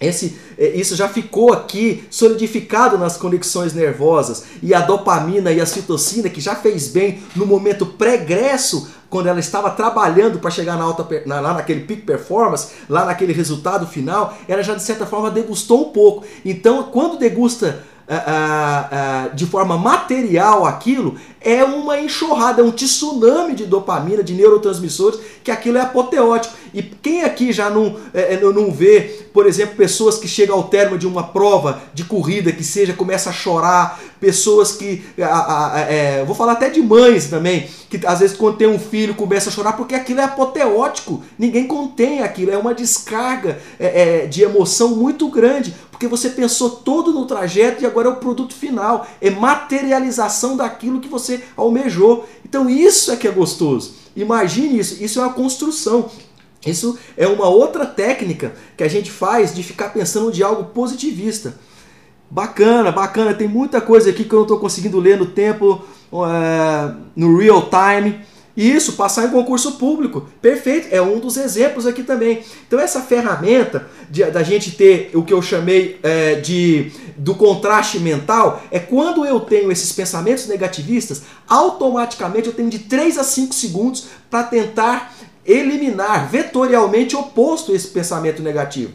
[0.00, 5.66] Esse, é, isso já ficou aqui solidificado nas conexões nervosas e a dopamina e a
[5.66, 10.84] citocina que já fez bem no momento pregresso quando ela estava trabalhando para chegar na
[10.84, 15.30] alta, na, lá naquele peak performance, lá naquele resultado final, ela já de certa forma
[15.30, 16.24] degustou um pouco.
[16.44, 17.84] Então, quando degusta
[19.34, 25.50] de forma material aquilo, é uma enxurrada, é um tsunami de dopamina, de neurotransmissores, que
[25.50, 26.54] aquilo é apoteótico.
[26.72, 30.96] E quem aqui já não, é, não vê, por exemplo, pessoas que chegam ao termo
[30.96, 35.02] de uma prova de corrida, que seja, começa a chorar, pessoas que.
[35.20, 38.78] A, a, é, vou falar até de mães também, que às vezes quando tem um
[38.78, 44.22] filho começa a chorar, porque aquilo é apoteótico, ninguém contém aquilo, é uma descarga é,
[44.22, 48.16] é de emoção muito grande, porque você pensou todo no trajeto e agora é o
[48.16, 52.24] produto final, é materialização daquilo que você almejou.
[52.44, 53.94] Então isso é que é gostoso.
[54.14, 56.08] Imagine isso, isso é uma construção.
[56.64, 61.58] Isso é uma outra técnica que a gente faz de ficar pensando de algo positivista.
[62.32, 63.34] Bacana, bacana.
[63.34, 67.68] Tem muita coisa aqui que eu não estou conseguindo ler no tempo, é, no real
[67.68, 68.20] time.
[68.56, 70.26] Isso, passar em concurso público.
[70.40, 72.42] Perfeito, é um dos exemplos aqui também.
[72.66, 77.98] Então, essa ferramenta de, da gente ter o que eu chamei é, de do contraste
[78.00, 83.54] mental é quando eu tenho esses pensamentos negativistas, automaticamente eu tenho de 3 a 5
[83.54, 85.14] segundos para tentar
[85.44, 88.92] eliminar vetorialmente oposto esse pensamento negativo.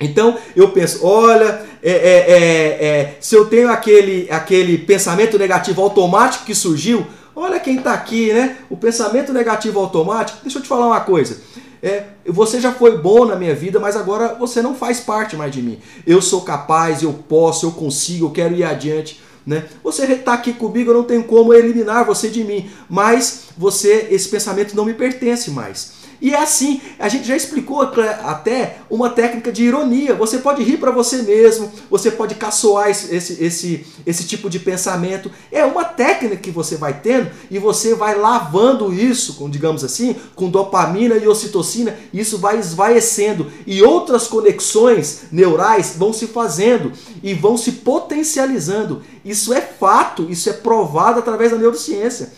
[0.00, 5.82] Então eu penso, olha, é, é, é, é, se eu tenho aquele, aquele pensamento negativo
[5.82, 8.56] automático que surgiu, olha quem está aqui, né?
[8.68, 10.38] O pensamento negativo automático.
[10.42, 11.40] Deixa eu te falar uma coisa.
[11.82, 15.52] É, você já foi bom na minha vida, mas agora você não faz parte mais
[15.52, 15.78] de mim.
[16.06, 19.20] Eu sou capaz, eu posso, eu consigo, eu quero ir adiante.
[19.46, 19.66] Né?
[19.82, 24.28] Você está aqui comigo, eu não tenho como eliminar você de mim, mas você, esse
[24.30, 25.92] pensamento não me pertence mais.
[26.24, 30.14] E é assim, a gente já explicou até uma técnica de ironia.
[30.14, 35.30] Você pode rir para você mesmo, você pode caçoar esse, esse, esse, tipo de pensamento.
[35.52, 40.16] É uma técnica que você vai tendo e você vai lavando isso, com, digamos assim,
[40.34, 43.52] com dopamina e ocitocina, e isso vai esvaecendo.
[43.66, 46.90] E outras conexões neurais vão se fazendo
[47.22, 49.02] e vão se potencializando.
[49.22, 52.32] Isso é fato, isso é provado através da neurociência.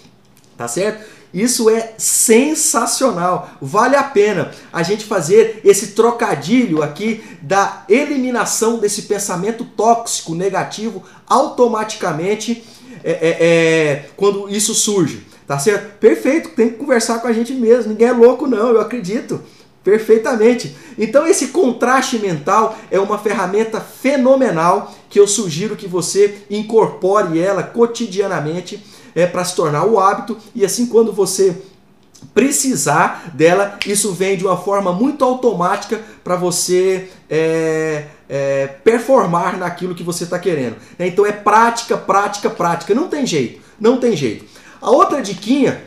[0.56, 1.15] Tá certo?
[1.32, 3.50] Isso é sensacional.
[3.60, 11.02] Vale a pena a gente fazer esse trocadilho aqui da eliminação desse pensamento tóxico, negativo,
[11.26, 12.64] automaticamente
[13.04, 15.26] é, é, é, quando isso surge.
[15.46, 15.98] Tá certo?
[16.00, 17.92] Perfeito, tem que conversar com a gente mesmo.
[17.92, 19.40] Ninguém é louco, não, eu acredito.
[19.84, 20.76] Perfeitamente.
[20.98, 27.62] Então, esse contraste mental é uma ferramenta fenomenal que eu sugiro que você incorpore ela
[27.62, 28.82] cotidianamente
[29.16, 31.56] é, para se tornar o hábito e assim quando você
[32.34, 39.94] precisar dela, isso vem de uma forma muito automática para você é, é, performar naquilo
[39.94, 40.76] que você está querendo.
[40.98, 42.94] Então é prática, prática, prática.
[42.94, 44.44] Não tem jeito, não tem jeito.
[44.80, 45.82] A outra diquinha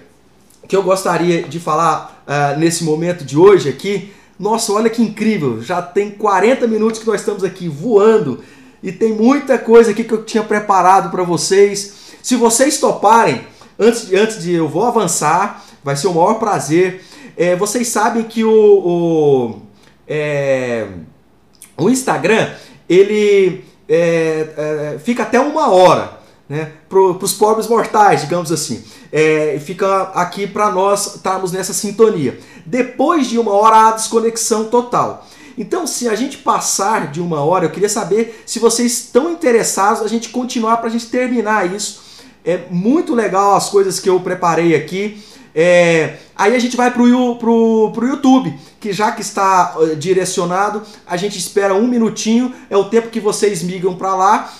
[0.67, 5.61] que eu gostaria de falar uh, nesse momento de hoje aqui, nossa, olha que incrível!
[5.61, 8.43] Já tem 40 minutos que nós estamos aqui voando
[8.81, 11.98] e tem muita coisa aqui que eu tinha preparado para vocês.
[12.21, 13.41] Se vocês toparem,
[13.77, 17.03] antes de, antes de eu vou avançar, vai ser o maior prazer.
[17.37, 19.61] É, vocês sabem que o, o,
[20.07, 20.87] é,
[21.77, 22.49] o Instagram
[22.87, 28.83] ele é, é fica até uma hora né, para os pobres mortais, digamos assim.
[29.11, 32.39] É, fica aqui para nós estarmos nessa sintonia.
[32.65, 35.25] Depois de uma hora, há desconexão total.
[35.57, 40.01] Então, se a gente passar de uma hora, eu queria saber se vocês estão interessados
[40.01, 42.08] a gente continuar para a gente terminar isso
[42.45, 45.23] é muito legal as coisas que eu preparei aqui.
[45.53, 50.83] É, aí a gente vai para o pro, pro YouTube, que já que está direcionado,
[51.05, 54.53] a gente espera um minutinho, é o tempo que vocês migram para lá.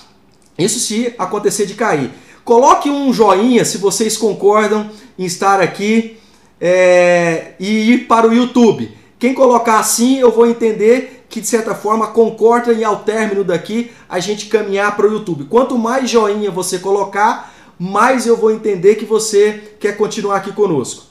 [0.58, 2.10] Isso se acontecer de cair.
[2.44, 6.16] Coloque um joinha se vocês concordam em estar aqui.
[6.60, 8.94] é, e ir para o YouTube.
[9.18, 13.90] Quem colocar assim, eu vou entender que de certa forma concorda e ao término daqui
[14.08, 15.44] a gente caminhar para o YouTube.
[15.44, 17.49] Quanto mais joinha você colocar,
[17.82, 21.06] mais eu vou entender que você quer continuar aqui conosco.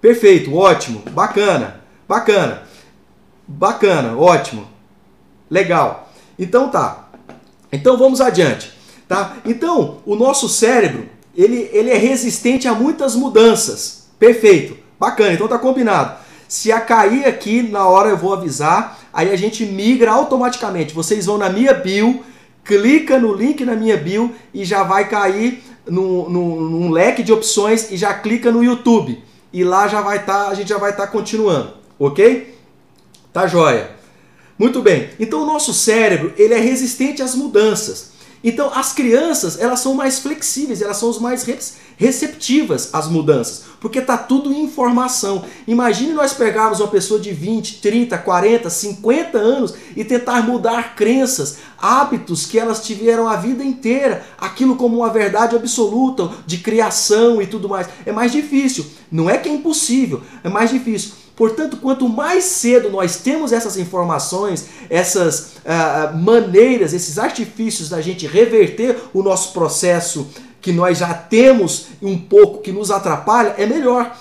[0.00, 2.62] Perfeito, ótimo, bacana, bacana,
[3.46, 4.66] bacana, ótimo,
[5.50, 6.10] legal.
[6.38, 7.10] Então tá.
[7.70, 8.72] Então vamos adiante,
[9.06, 9.36] tá?
[9.44, 14.08] Então o nosso cérebro ele, ele é resistente a muitas mudanças.
[14.18, 15.34] Perfeito, bacana.
[15.34, 16.18] Então tá combinado.
[16.48, 18.98] Se a cair aqui na hora eu vou avisar.
[19.12, 20.94] Aí a gente migra automaticamente.
[20.94, 22.24] Vocês vão na minha bio,
[22.64, 27.90] clica no link na minha bio e já vai cair num, num, leque de opções
[27.90, 29.22] e já clica no YouTube.
[29.52, 32.56] E lá já vai estar, tá, a gente já vai estar tá continuando, ok?
[33.32, 33.90] Tá joia.
[34.58, 35.10] Muito bem.
[35.18, 38.12] Então o nosso cérebro ele é resistente às mudanças.
[38.42, 41.46] Então as crianças elas são mais flexíveis, elas são os mais
[41.96, 45.44] receptivas às mudanças, porque está tudo em informação.
[45.66, 51.58] Imagine nós pegarmos uma pessoa de 20, 30, 40, 50 anos e tentar mudar crenças,
[51.78, 57.46] hábitos que elas tiveram a vida inteira, aquilo como uma verdade absoluta de criação e
[57.46, 57.88] tudo mais.
[58.06, 58.86] É mais difícil.
[59.12, 61.19] Não é que é impossível, é mais difícil.
[61.40, 68.26] Portanto, quanto mais cedo nós temos essas informações, essas uh, maneiras, esses artifícios da gente
[68.26, 70.28] reverter o nosso processo
[70.60, 74.14] que nós já temos um pouco que nos atrapalha, é melhor.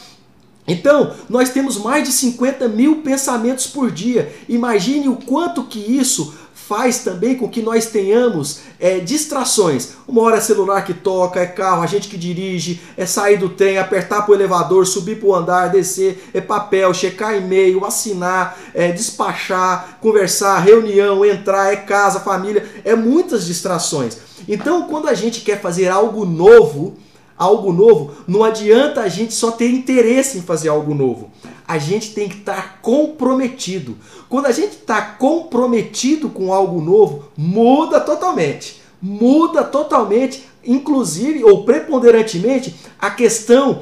[0.66, 4.34] Então, nós temos mais de 50 mil pensamentos por dia.
[4.48, 6.34] Imagine o quanto que isso
[6.70, 9.94] faz também com que nós tenhamos é, distrações.
[10.08, 13.50] Uma hora é celular que toca, é carro, a gente que dirige, é sair do
[13.50, 18.56] trem, apertar para o elevador, subir para o andar, descer, é papel, checar e-mail, assinar,
[18.76, 24.18] é, despachar, conversar, reunião, entrar, é casa, família, é muitas distrações.
[24.48, 26.98] Então, quando a gente quer fazer algo novo,
[27.40, 31.32] algo novo, não adianta a gente só ter interesse em fazer algo novo.
[31.66, 33.96] A gente tem que estar comprometido.
[34.28, 38.82] Quando a gente está comprometido com algo novo, muda totalmente.
[39.02, 43.80] Muda totalmente, inclusive ou preponderantemente, a questão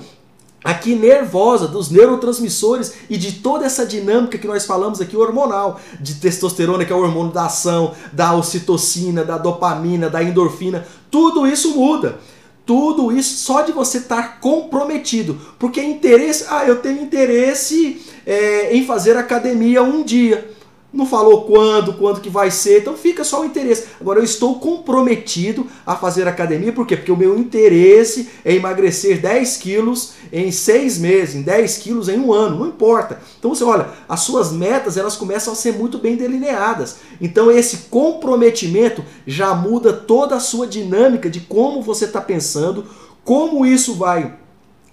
[0.64, 6.16] aqui nervosa dos neurotransmissores e de toda essa dinâmica que nós falamos aqui hormonal, de
[6.16, 11.74] testosterona, que é o hormônio da ação, da ocitocina, da dopamina, da endorfina, tudo isso
[11.74, 12.20] muda.
[12.68, 15.39] Tudo isso só de você estar comprometido.
[15.57, 20.57] Porque interesse, ah, eu tenho interesse é, em fazer academia um dia
[20.94, 23.88] não falou quando, quando que vai ser, então fica só o interesse.
[24.00, 26.96] Agora eu estou comprometido a fazer academia, por quê?
[26.96, 32.18] Porque o meu interesse é emagrecer 10 quilos em 6 meses, em 10 quilos em
[32.18, 33.22] um ano, não importa.
[33.38, 36.98] Então você olha, as suas metas elas começam a ser muito bem delineadas.
[37.20, 42.86] Então esse comprometimento já muda toda a sua dinâmica de como você está pensando,
[43.26, 44.34] como isso vai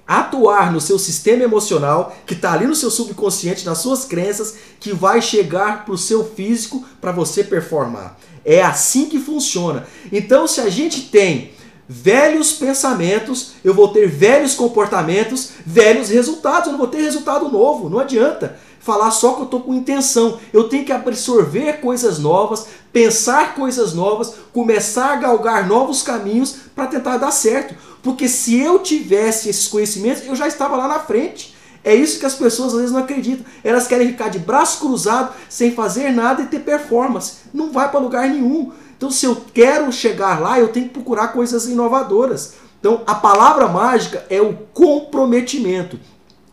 [0.07, 4.93] atuar no seu sistema emocional, que está ali no seu subconsciente, nas suas crenças, que
[4.93, 8.19] vai chegar para o seu físico para você performar.
[8.45, 9.87] É assim que funciona.
[10.13, 11.53] Então, se a gente tem
[11.89, 17.89] velhos pensamentos, eu vou ter velhos comportamentos, velhos resultados, eu não vou ter resultado novo,
[17.89, 20.39] não adianta falar só que eu estou com intenção.
[20.53, 26.87] Eu tenho que absorver coisas novas, pensar coisas novas, começar a galgar novos caminhos para
[26.87, 27.75] tentar dar certo.
[28.03, 31.55] Porque se eu tivesse esses conhecimentos, eu já estava lá na frente.
[31.83, 33.47] É isso que as pessoas às vezes não acreditam.
[33.63, 37.37] Elas querem ficar de braço cruzado, sem fazer nada e ter performance.
[37.53, 38.71] Não vai para lugar nenhum.
[38.97, 42.55] Então, se eu quero chegar lá, eu tenho que procurar coisas inovadoras.
[42.81, 45.99] Então, a palavra mágica é o comprometimento.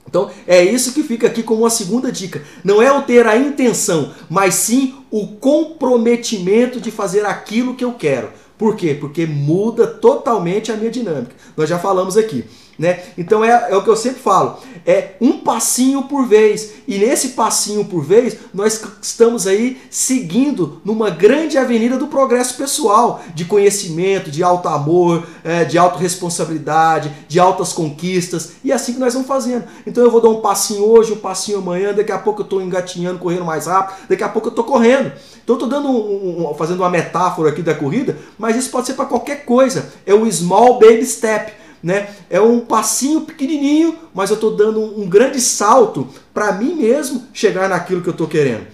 [0.08, 2.44] Então, é isso que fica aqui como uma segunda dica.
[2.64, 7.94] Não é o ter a intenção, mas sim o comprometimento de fazer aquilo que eu
[7.94, 8.30] quero.
[8.58, 8.96] Por quê?
[9.00, 11.36] Porque muda totalmente a minha dinâmica.
[11.58, 12.46] Nós já falamos aqui.
[12.80, 13.00] Né?
[13.18, 16.74] Então é, é o que eu sempre falo, é um passinho por vez.
[16.88, 23.22] E nesse passinho por vez, nós estamos aí seguindo numa grande avenida do progresso pessoal,
[23.36, 29.00] de conhecimento, de alto amor, é, de autorresponsabilidade, de altas conquistas, e é assim que
[29.00, 29.66] nós vamos fazendo.
[29.86, 32.62] Então eu vou dar um passinho hoje, um passinho amanhã, daqui a pouco eu estou
[32.62, 35.12] engatinhando, correndo mais rápido, daqui a pouco eu estou correndo.
[35.44, 38.88] Então eu estou dando um, um, fazendo uma metáfora aqui da corrida, mas isso pode
[38.88, 39.92] ser para qualquer coisa.
[40.06, 42.14] É o small baby step né?
[42.30, 47.68] É um passinho pequenininho, mas eu estou dando um, grande salto para mim mesmo chegar
[47.68, 48.68] naquilo que eu estou querendo,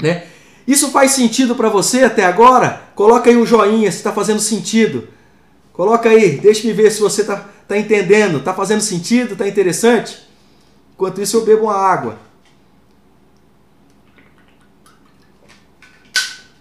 [0.00, 0.26] né?
[0.66, 2.82] Isso faz sentido para você até agora?
[2.94, 5.08] Coloca aí um joinha se está fazendo sentido.
[5.72, 10.22] Coloca aí, deixa-me ver se você está tá entendendo, está fazendo sentido, está interessante?
[10.94, 12.16] Enquanto isso eu bebo uma água.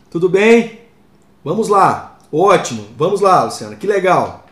[0.10, 0.82] Tudo bem?
[1.44, 2.18] Vamos lá.
[2.32, 2.88] Ótimo.
[2.98, 3.76] Vamos lá, Luciana.
[3.76, 4.46] Que legal.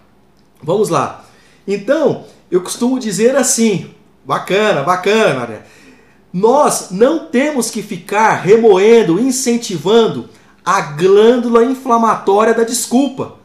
[0.61, 1.25] Vamos lá.
[1.69, 3.93] Então, eu costumo dizer assim,
[4.29, 5.65] Bacana, bacana, Maria.
[6.31, 10.29] Nós não temos que ficar remoendo, incentivando
[10.63, 13.39] a glândula inflamatória da desculpa.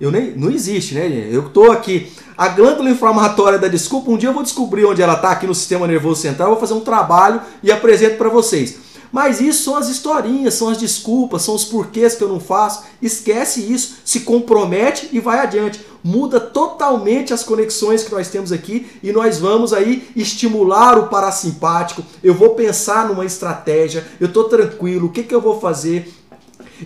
[0.00, 1.28] Eu nem, não existe, né?
[1.30, 2.10] Eu estou aqui.
[2.38, 5.54] A glândula inflamatória da desculpa, um dia eu vou descobrir onde ela está aqui no
[5.54, 8.78] sistema nervoso central, vou fazer um trabalho e apresento para vocês.
[9.12, 12.84] Mas isso são as historinhas, são as desculpas, são os porquês que eu não faço.
[13.02, 15.80] Esquece isso, se compromete e vai adiante.
[16.02, 22.02] Muda totalmente as conexões que nós temos aqui e nós vamos aí estimular o parasimpático.
[22.22, 26.12] Eu vou pensar numa estratégia, eu estou tranquilo, o que, que eu vou fazer?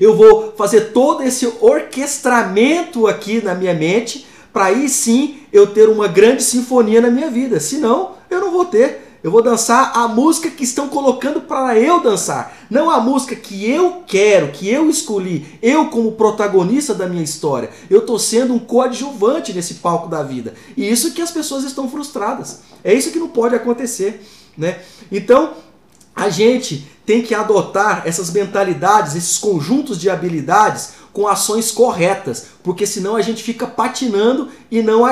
[0.01, 5.89] Eu vou fazer todo esse orquestramento aqui na minha mente para aí sim eu ter
[5.89, 7.59] uma grande sinfonia na minha vida.
[7.59, 9.02] Senão, eu não vou ter.
[9.23, 13.71] Eu vou dançar a música que estão colocando para eu dançar, não a música que
[13.71, 17.71] eu quero, que eu escolhi, eu como protagonista da minha história.
[17.89, 20.55] Eu estou sendo um coadjuvante nesse palco da vida.
[20.77, 22.63] E isso que as pessoas estão frustradas.
[22.83, 24.27] É isso que não pode acontecer,
[24.59, 24.81] né?
[25.11, 25.53] Então,
[26.17, 32.87] a gente tem que adotar essas mentalidades, esses conjuntos de habilidades com ações corretas, porque
[32.87, 35.05] senão a gente fica patinando e não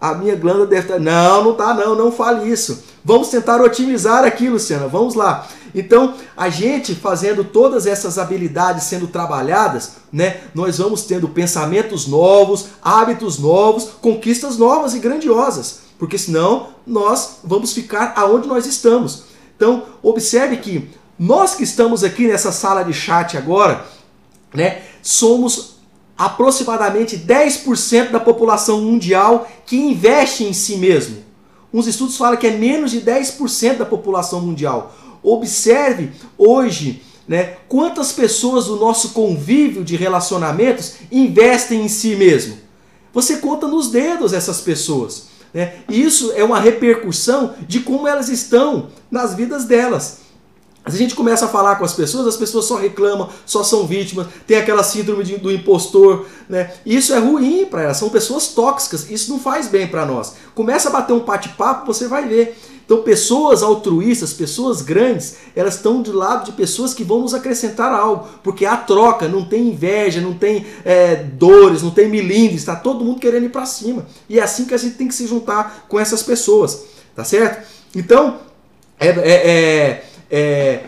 [0.00, 0.98] a, minha glândula deve estar.
[0.98, 2.82] Não, não tá, não, não fale isso.
[3.04, 4.88] Vamos tentar otimizar aqui, Luciana.
[4.88, 5.46] Vamos lá.
[5.74, 12.66] Então, a gente fazendo todas essas habilidades sendo trabalhadas, né, nós vamos tendo pensamentos novos,
[12.82, 19.24] hábitos novos, conquistas novas e grandiosas, porque senão nós vamos ficar aonde nós estamos.
[19.56, 23.84] Então, observe que nós que estamos aqui nessa sala de chat agora,
[24.52, 25.79] né, somos
[26.20, 31.16] aproximadamente 10% da população mundial que investe em si mesmo.
[31.72, 34.94] Uns estudos falam que é menos de 10% da população mundial.
[35.22, 42.58] Observe hoje né, quantas pessoas do nosso convívio de relacionamentos investem em si mesmo.
[43.14, 45.28] Você conta nos dedos essas pessoas.
[45.54, 45.72] Né?
[45.88, 50.18] Isso é uma repercussão de como elas estão nas vidas delas.
[50.82, 54.26] A gente começa a falar com as pessoas, as pessoas só reclamam, só são vítimas,
[54.46, 56.72] tem aquela síndrome de, do impostor, né?
[56.86, 60.34] Isso é ruim para elas, são pessoas tóxicas, isso não faz bem para nós.
[60.54, 62.58] Começa a bater um bate-papo, você vai ver.
[62.90, 67.92] Então, pessoas altruístas, pessoas grandes, elas estão do lado de pessoas que vão nos acrescentar
[67.92, 72.74] algo, porque há troca, não tem inveja, não tem é, dores, não tem milindres, está
[72.74, 74.06] todo mundo querendo ir para cima.
[74.28, 76.82] E é assim que a gente tem que se juntar com essas pessoas,
[77.14, 77.64] tá certo?
[77.94, 78.40] Então,
[78.98, 80.80] é, é, é é,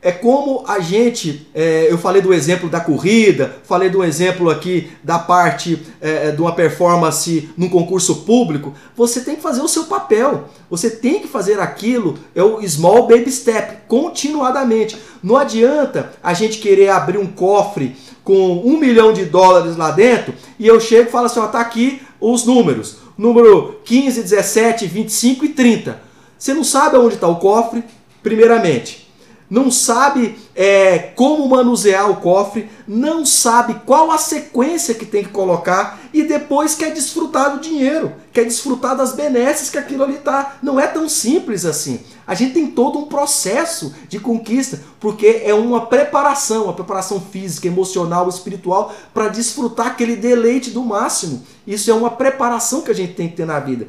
[0.00, 4.90] é como a gente, é, eu falei do exemplo da corrida, falei do exemplo aqui
[5.02, 8.72] da parte é, de uma performance num concurso público.
[8.96, 13.08] Você tem que fazer o seu papel, você tem que fazer aquilo, é o small
[13.08, 14.96] baby step, continuadamente.
[15.22, 20.32] Não adianta a gente querer abrir um cofre com um milhão de dólares lá dentro
[20.58, 25.44] e eu chego e falo assim: ó, tá aqui os números, número 15, 17, 25
[25.44, 26.00] e 30.
[26.38, 27.82] Você não sabe onde está o cofre,
[28.28, 29.08] primeiramente,
[29.48, 35.30] não sabe é, como manusear o cofre, não sabe qual a sequência que tem que
[35.30, 40.58] colocar e depois quer desfrutar do dinheiro, quer desfrutar das benesses que aquilo ali está.
[40.62, 42.00] Não é tão simples assim.
[42.26, 47.66] A gente tem todo um processo de conquista, porque é uma preparação, uma preparação física,
[47.66, 51.42] emocional, espiritual, para desfrutar aquele deleite do máximo.
[51.66, 53.88] Isso é uma preparação que a gente tem que ter na vida.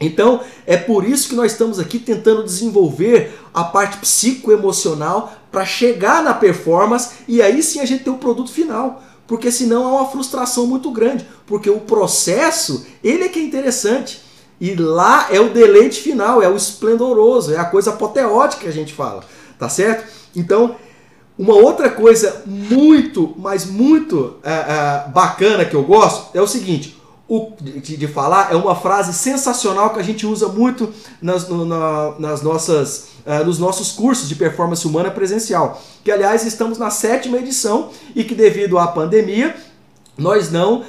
[0.00, 6.22] Então, é por isso que nós estamos aqui tentando desenvolver a parte psicoemocional para chegar
[6.22, 9.02] na performance e aí sim a gente ter o produto final.
[9.26, 14.22] Porque senão há uma frustração muito grande, porque o processo, ele é que é interessante.
[14.60, 18.72] E lá é o deleite final, é o esplendoroso, é a coisa apoteótica que a
[18.72, 19.24] gente fala,
[19.58, 20.06] tá certo?
[20.34, 20.76] Então,
[21.38, 26.95] uma outra coisa muito, mas muito é, é, bacana que eu gosto é o seguinte:
[27.28, 31.64] o, de, de, falar é uma frase sensacional que a gente usa muito nas, no,
[31.64, 35.82] na, nas nossas, uh, nos nossos cursos de performance humana presencial.
[36.04, 39.56] Que, aliás, estamos na sétima edição e que, devido à pandemia,
[40.16, 40.84] nós não uh,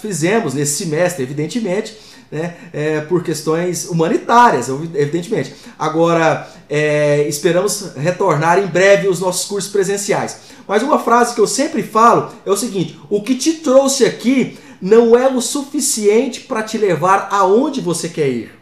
[0.00, 1.98] fizemos nesse semestre, evidentemente,
[2.30, 5.54] né, é, por questões humanitárias, evidentemente.
[5.78, 10.38] Agora, é, esperamos retornar em breve os nossos cursos presenciais.
[10.66, 14.56] Mas uma frase que eu sempre falo é o seguinte: o que te trouxe aqui
[14.82, 18.52] não é o suficiente para te levar aonde você quer ir.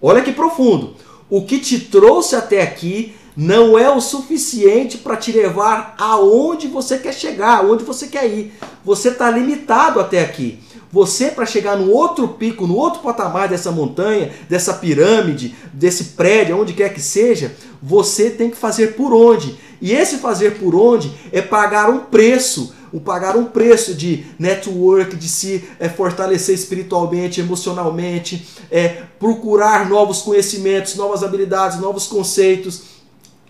[0.00, 0.94] Olha que profundo.
[1.30, 6.98] O que te trouxe até aqui não é o suficiente para te levar aonde você
[6.98, 8.52] quer chegar, aonde você quer ir.
[8.84, 10.58] Você está limitado até aqui.
[10.94, 16.56] Você, para chegar no outro pico, no outro patamar dessa montanha, dessa pirâmide, desse prédio,
[16.56, 19.56] onde quer que seja, você tem que fazer por onde?
[19.82, 25.16] E esse fazer por onde é pagar um preço o pagar um preço de network,
[25.16, 32.82] de se é, fortalecer espiritualmente, emocionalmente, é, procurar novos conhecimentos, novas habilidades, novos conceitos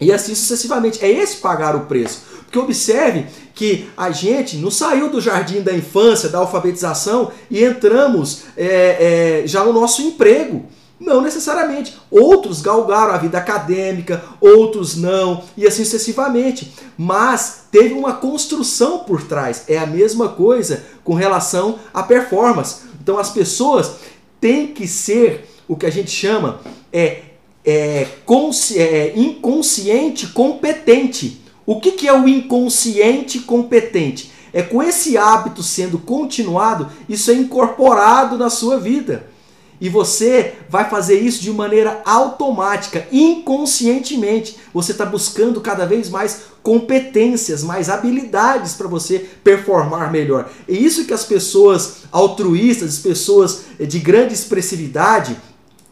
[0.01, 1.05] e assim sucessivamente.
[1.05, 2.22] É esse pagar o preço.
[2.55, 8.44] Porque observe que a gente não saiu do jardim da infância, da alfabetização e entramos
[8.57, 10.64] é, é, já no nosso emprego.
[11.00, 11.96] Não necessariamente.
[12.09, 16.72] Outros galgaram a vida acadêmica, outros não, e assim sucessivamente.
[16.96, 19.64] Mas teve uma construção por trás.
[19.66, 22.82] É a mesma coisa com relação à performance.
[23.02, 23.96] Então as pessoas
[24.40, 26.61] têm que ser o que a gente chama
[26.92, 27.22] é,
[27.64, 28.07] é,
[28.76, 31.42] é inconsciente competente.
[31.66, 34.32] O que, que é o inconsciente competente?
[34.52, 39.26] É com esse hábito sendo continuado, isso é incorporado na sua vida.
[39.80, 44.56] E você vai fazer isso de maneira automática, inconscientemente.
[44.72, 50.48] Você está buscando cada vez mais competências, mais habilidades para você performar melhor.
[50.68, 55.36] É isso que as pessoas altruístas, as pessoas de grande expressividade,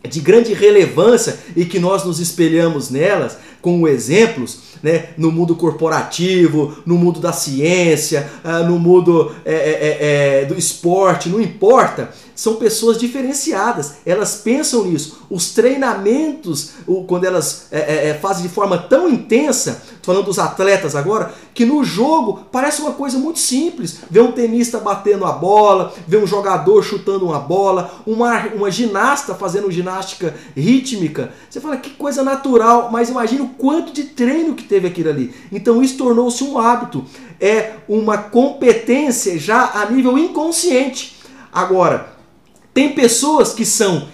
[0.09, 6.77] de grande relevância e que nós nos espelhamos nelas com exemplos, né, no mundo corporativo,
[6.85, 12.57] no mundo da ciência, uh, no mundo é, é, é, do esporte, não importa são
[12.57, 15.27] pessoas diferenciadas, elas pensam nisso.
[15.31, 16.73] Os treinamentos,
[17.07, 21.65] quando elas é, é, é, fazem de forma tão intensa, falando dos atletas agora, que
[21.65, 23.99] no jogo parece uma coisa muito simples.
[24.11, 29.35] Ver um tenista batendo a bola, ver um jogador chutando uma bola, uma, uma ginasta
[29.35, 31.33] fazendo ginástica rítmica.
[31.49, 35.35] Você fala que coisa natural, mas imagina o quanto de treino que teve aquilo ali.
[35.53, 37.05] Então isso tornou-se um hábito,
[37.39, 41.19] é uma competência já a nível inconsciente.
[41.53, 42.17] Agora,
[42.73, 44.09] tem pessoas que são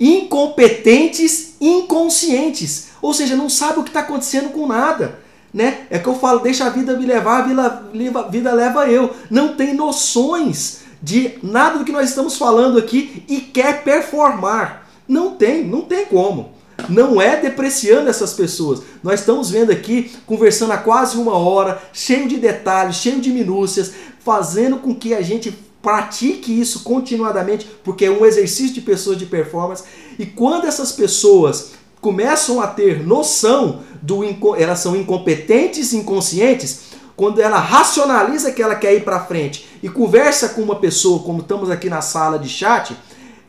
[0.00, 5.18] incompetentes, inconscientes, ou seja, não sabe o que está acontecendo com nada.
[5.52, 5.86] Né?
[5.90, 9.14] É que eu falo, deixa a vida me levar, a vida, vida leva eu.
[9.30, 14.88] Não tem noções de nada do que nós estamos falando aqui e quer performar.
[15.06, 16.57] Não tem, não tem como.
[16.88, 18.82] Não é depreciando essas pessoas.
[19.02, 23.92] Nós estamos vendo aqui, conversando há quase uma hora, cheio de detalhes, cheio de minúcias,
[24.20, 29.26] fazendo com que a gente pratique isso continuadamente, porque é um exercício de pessoas de
[29.26, 29.84] performance.
[30.18, 34.22] E quando essas pessoas começam a ter noção do
[34.56, 40.50] elas são incompetentes, inconscientes, quando ela racionaliza que ela quer ir para frente e conversa
[40.50, 42.96] com uma pessoa, como estamos aqui na sala de chat,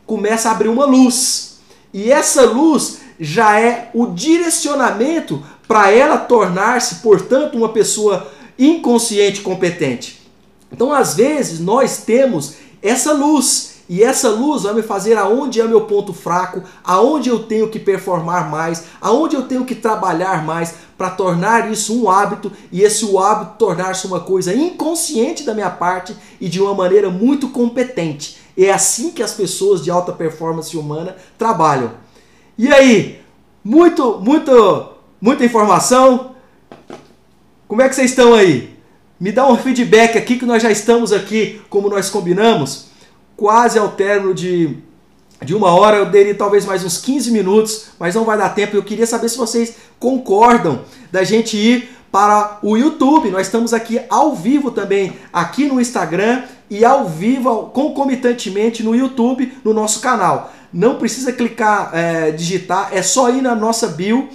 [0.04, 1.60] começa a abrir uma luz.
[1.92, 8.26] E essa luz já é o direcionamento para ela tornar-se, portanto, uma pessoa
[8.58, 10.26] inconsciente competente.
[10.72, 13.70] Então, às vezes, nós temos essa luz.
[13.88, 17.78] E essa luz vai me fazer aonde é meu ponto fraco, aonde eu tenho que
[17.78, 23.04] performar mais, aonde eu tenho que trabalhar mais para tornar isso um hábito e esse
[23.16, 28.38] hábito tornar-se uma coisa inconsciente da minha parte e de uma maneira muito competente.
[28.56, 31.90] É assim que as pessoas de alta performance humana trabalham.
[32.62, 33.18] E aí,
[33.64, 36.32] muito, muito, muita informação.
[37.66, 38.76] Como é que vocês estão aí?
[39.18, 42.88] Me dá um feedback aqui que nós já estamos aqui, como nós combinamos,
[43.34, 44.76] quase ao término de,
[45.42, 45.96] de uma hora.
[45.96, 48.76] Eu daria talvez mais uns 15 minutos, mas não vai dar tempo.
[48.76, 53.30] Eu queria saber se vocês concordam da gente ir para o YouTube.
[53.30, 59.50] Nós estamos aqui ao vivo também, aqui no Instagram e ao vivo, concomitantemente no YouTube,
[59.64, 60.52] no nosso canal.
[60.72, 64.28] Não precisa clicar, é, digitar, é só ir na nossa bio.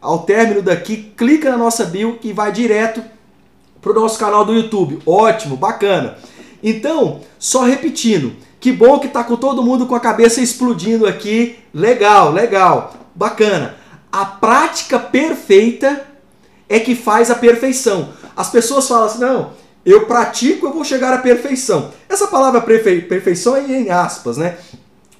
[0.00, 3.02] Ao término daqui, clica na nossa bio e vai direto
[3.80, 5.00] para o nosso canal do YouTube.
[5.06, 6.16] Ótimo, bacana.
[6.62, 11.58] Então, só repetindo, que bom que tá com todo mundo com a cabeça explodindo aqui.
[11.72, 13.76] Legal, legal, bacana.
[14.10, 16.04] A prática perfeita
[16.68, 18.08] é que faz a perfeição.
[18.36, 19.52] As pessoas falam assim: não,
[19.84, 21.92] eu pratico, eu vou chegar à perfeição.
[22.08, 24.56] Essa palavra perfeição é em aspas, né?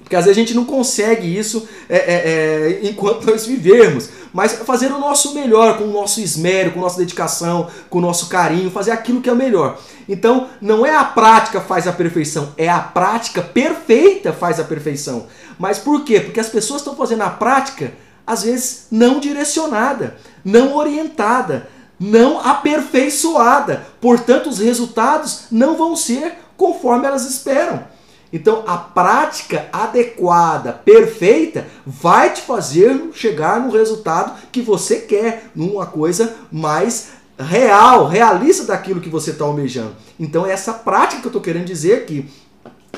[0.07, 4.07] Porque às vezes a gente não consegue isso é, é, é, enquanto nós vivermos.
[4.31, 8.01] Mas fazer o nosso melhor, com o nosso esmero, com a nossa dedicação, com o
[8.01, 9.77] nosso carinho, fazer aquilo que é o melhor.
[10.07, 15.27] Então, não é a prática faz a perfeição, é a prática perfeita faz a perfeição.
[15.59, 16.21] Mas por quê?
[16.21, 17.91] Porque as pessoas estão fazendo a prática,
[18.25, 21.67] às vezes, não direcionada, não orientada,
[21.99, 23.85] não aperfeiçoada.
[23.99, 27.96] Portanto, os resultados não vão ser conforme elas esperam.
[28.31, 35.85] Então, a prática adequada, perfeita, vai te fazer chegar no resultado que você quer, numa
[35.85, 37.09] coisa mais
[37.39, 39.95] real, realista daquilo que você está almejando.
[40.19, 42.29] Então, é essa prática que eu estou querendo dizer aqui.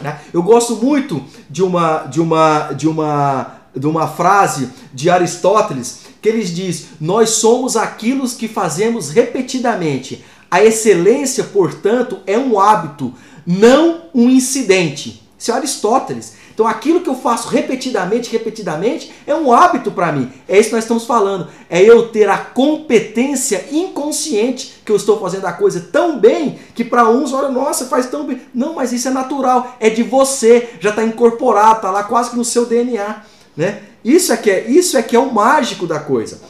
[0.02, 0.20] Né?
[0.34, 6.30] Eu gosto muito de uma, de uma, de uma, de uma frase de Aristóteles que
[6.30, 10.24] ele diz: Nós somos aquilo que fazemos repetidamente.
[10.52, 13.14] A excelência, portanto, é um hábito,
[13.46, 15.24] não um incidente.
[15.38, 16.34] Isso é Aristóteles.
[16.60, 20.30] Então aquilo que eu faço repetidamente, repetidamente, é um hábito para mim.
[20.46, 21.48] É isso que nós estamos falando.
[21.70, 26.84] É eu ter a competência inconsciente que eu estou fazendo a coisa tão bem que
[26.84, 28.42] para uns, olha, nossa, faz tão bem.
[28.54, 32.36] Não, mas isso é natural, é de você, já está incorporado, está lá quase que
[32.36, 33.24] no seu DNA.
[33.56, 33.84] Né?
[34.04, 36.42] Isso, é que é, isso é que é o mágico da coisa.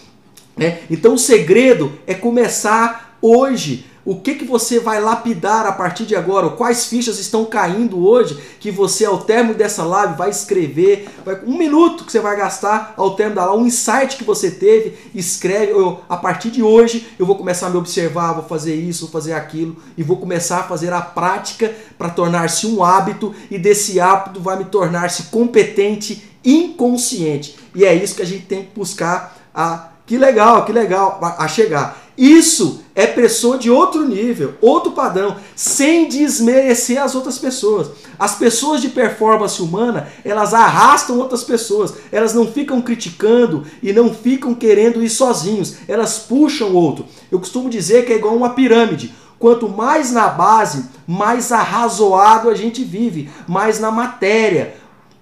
[0.57, 0.79] Né?
[0.89, 6.15] Então o segredo é começar hoje o que, que você vai lapidar a partir de
[6.15, 6.49] agora?
[6.49, 11.07] Quais fichas estão caindo hoje que você, ao término dessa live, vai escrever?
[11.25, 14.49] Vai, um minuto que você vai gastar ao término da live, um insight que você
[14.49, 15.71] teve, escreve.
[15.73, 19.11] Eu, a partir de hoje, eu vou começar a me observar, vou fazer isso, vou
[19.11, 23.99] fazer aquilo, e vou começar a fazer a prática para tornar-se um hábito, e desse
[23.99, 27.57] hábito vai me tornar-se competente, inconsciente.
[27.75, 29.89] E é isso que a gente tem que buscar a.
[30.05, 31.95] Que legal, que legal, a chegar.
[32.17, 37.91] Isso é pessoa de outro nível, outro padrão, sem desmerecer as outras pessoas.
[38.19, 44.13] As pessoas de performance humana, elas arrastam outras pessoas, elas não ficam criticando e não
[44.13, 47.05] ficam querendo ir sozinhos, elas puxam outro.
[47.31, 49.15] Eu costumo dizer que é igual uma pirâmide.
[49.39, 54.75] Quanto mais na base, mais arrazoado a gente vive, mais na matéria,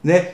[0.03, 0.31] né?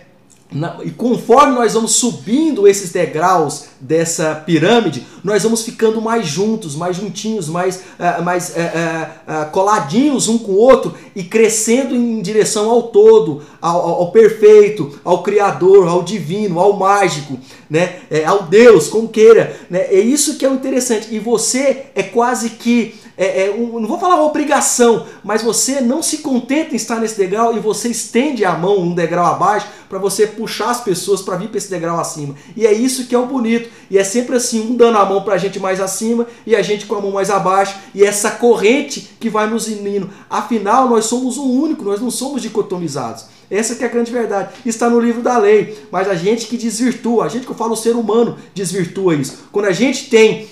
[0.53, 6.75] Na, e conforme nós vamos subindo esses degraus dessa pirâmide, nós vamos ficando mais juntos,
[6.75, 12.21] mais juntinhos, mais, uh, mais uh, uh, coladinhos um com o outro e crescendo em
[12.21, 17.39] direção ao todo, ao, ao, perfeito, ao Criador, ao divino, ao mágico,
[17.69, 18.01] né?
[18.11, 19.57] É, ao Deus, como queira.
[19.69, 19.79] Né?
[19.89, 21.07] É isso que é o interessante.
[21.09, 26.01] E você é quase que é, é um, não vou falar obrigação, mas você não
[26.01, 29.99] se contenta em estar nesse degrau e você estende a mão um degrau abaixo para
[29.99, 32.35] você puxar as pessoas para vir para esse degrau acima.
[32.57, 33.69] E é isso que é o bonito.
[33.91, 36.63] E é sempre assim, um dando a mão para a gente mais acima e a
[36.63, 37.77] gente com a mão mais abaixo.
[37.93, 40.09] E essa corrente que vai nos unindo.
[40.27, 43.25] Afinal, nós somos um único, nós não somos dicotomizados.
[43.51, 44.51] Essa que é a grande verdade.
[44.65, 45.77] Está no livro da lei.
[45.91, 49.43] Mas a gente que desvirtua, a gente que eu falo ser humano desvirtua isso.
[49.51, 50.47] Quando a gente tem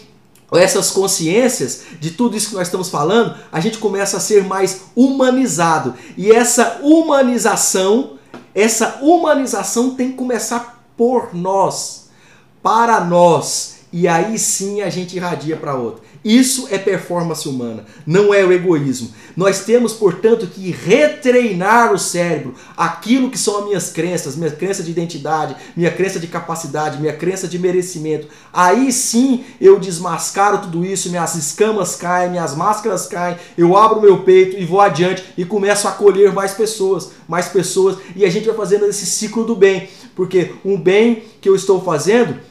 [0.57, 4.81] essas consciências de tudo isso que nós estamos falando, a gente começa a ser mais
[4.95, 5.93] humanizado.
[6.17, 8.17] E essa humanização,
[8.53, 12.09] essa humanização tem que começar por nós,
[12.61, 13.77] para nós.
[13.93, 16.03] E aí sim a gente irradia para outro.
[16.23, 19.09] Isso é performance humana, não é o egoísmo.
[19.35, 24.83] Nós temos, portanto, que retreinar o cérebro, aquilo que são as minhas crenças, minha crença
[24.83, 28.27] de identidade, minha crença de capacidade, minha crença de merecimento.
[28.53, 34.19] Aí sim eu desmascaro tudo isso, minhas escamas caem, minhas máscaras caem, eu abro meu
[34.19, 38.45] peito e vou adiante e começo a acolher mais pessoas, mais pessoas, e a gente
[38.45, 42.50] vai fazendo esse ciclo do bem, porque um bem que eu estou fazendo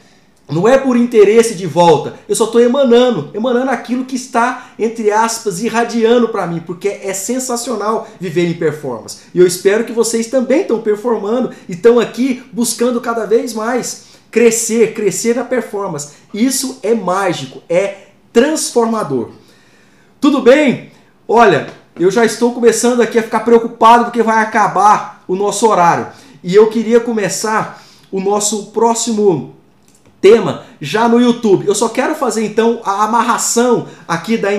[0.51, 5.11] não é por interesse de volta, eu só estou emanando, emanando aquilo que está, entre
[5.11, 9.19] aspas, irradiando para mim, porque é sensacional viver em performance.
[9.33, 14.11] E eu espero que vocês também estão performando e estão aqui buscando cada vez mais
[14.29, 16.13] crescer, crescer na performance.
[16.33, 19.29] Isso é mágico, é transformador.
[20.19, 20.91] Tudo bem?
[21.27, 21.67] Olha,
[21.99, 26.07] eu já estou começando aqui a ficar preocupado porque vai acabar o nosso horário.
[26.43, 29.55] E eu queria começar o nosso próximo
[30.21, 31.67] tema já no YouTube.
[31.67, 34.51] Eu só quero fazer então a amarração aqui da,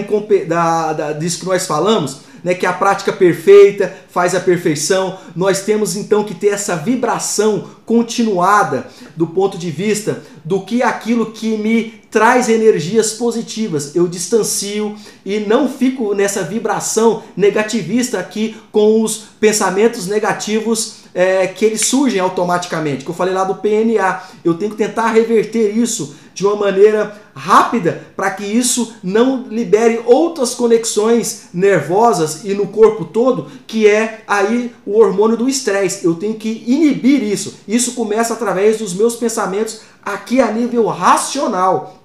[0.46, 5.16] da, da disso que nós falamos, né, que a prática perfeita faz a perfeição.
[5.34, 11.30] Nós temos então que ter essa vibração continuada do ponto de vista do que aquilo
[11.30, 13.94] que me traz energias positivas.
[13.94, 21.64] Eu distancio e não fico nessa vibração negativista aqui com os pensamentos negativos é, que
[21.64, 24.22] eles surgem automaticamente, que eu falei lá do PNA.
[24.44, 30.00] Eu tenho que tentar reverter isso de uma maneira rápida para que isso não libere
[30.06, 36.04] outras conexões nervosas e no corpo todo, que é aí o hormônio do estresse.
[36.04, 37.56] Eu tenho que inibir isso.
[37.68, 41.98] Isso começa através dos meus pensamentos aqui a nível racional.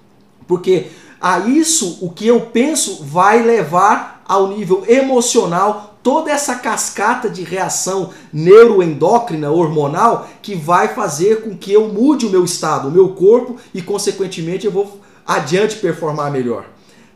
[0.46, 0.86] Porque
[1.20, 7.42] a isso o que eu penso vai levar ao nível emocional toda essa cascata de
[7.42, 13.10] reação neuroendócrina, hormonal, que vai fazer com que eu mude o meu estado, o meu
[13.10, 16.64] corpo e, consequentemente, eu vou adiante performar melhor.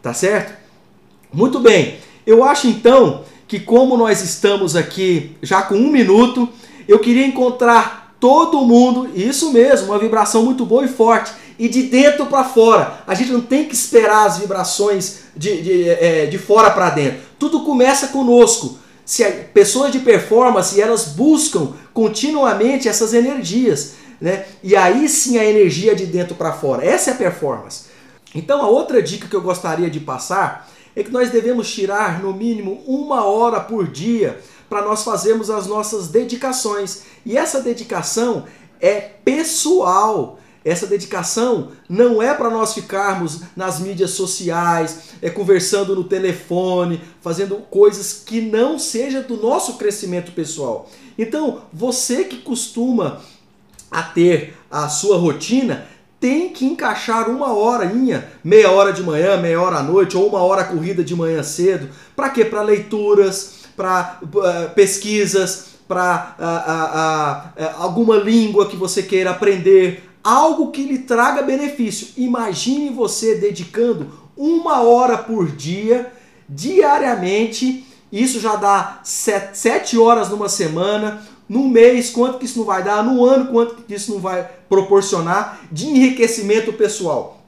[0.01, 0.53] Tá certo?
[1.33, 1.99] Muito bem.
[2.27, 6.49] Eu acho então que, como nós estamos aqui já com um minuto,
[6.87, 11.33] eu queria encontrar todo mundo, isso mesmo, uma vibração muito boa e forte
[11.63, 13.05] e de dentro para fora.
[13.07, 17.21] A gente não tem que esperar as vibrações de, de, é, de fora para dentro.
[17.39, 18.79] Tudo começa conosco.
[19.05, 24.45] se pessoas de performance elas buscam continuamente essas energias, né?
[24.61, 26.85] E aí sim a energia de dentro para fora.
[26.85, 27.85] Essa é a performance.
[28.35, 32.33] Então a outra dica que eu gostaria de passar é que nós devemos tirar no
[32.33, 37.03] mínimo uma hora por dia para nós fazermos as nossas dedicações.
[37.25, 38.47] E essa dedicação
[38.81, 40.41] é pessoal.
[40.65, 47.57] Essa dedicação não é para nós ficarmos nas mídias sociais, é conversando no telefone, fazendo
[47.57, 50.89] coisas que não seja do nosso crescimento pessoal.
[51.19, 53.21] Então, você que costuma
[53.91, 55.87] a ter a sua rotina,
[56.19, 60.39] tem que encaixar uma horinha, meia hora de manhã, meia hora à noite, ou uma
[60.39, 61.89] hora corrida de manhã cedo.
[62.15, 62.45] Para quê?
[62.45, 66.37] Para leituras, para uh, pesquisas, para
[67.59, 72.09] uh, uh, alguma língua que você queira aprender, algo que lhe traga benefício.
[72.17, 76.13] Imagine você dedicando uma hora por dia,
[76.49, 77.87] diariamente.
[78.11, 82.83] Isso já dá sete, sete horas numa semana, num mês, quanto que isso não vai
[82.83, 87.43] dar, no ano, quanto que isso não vai proporcionar de enriquecimento pessoal.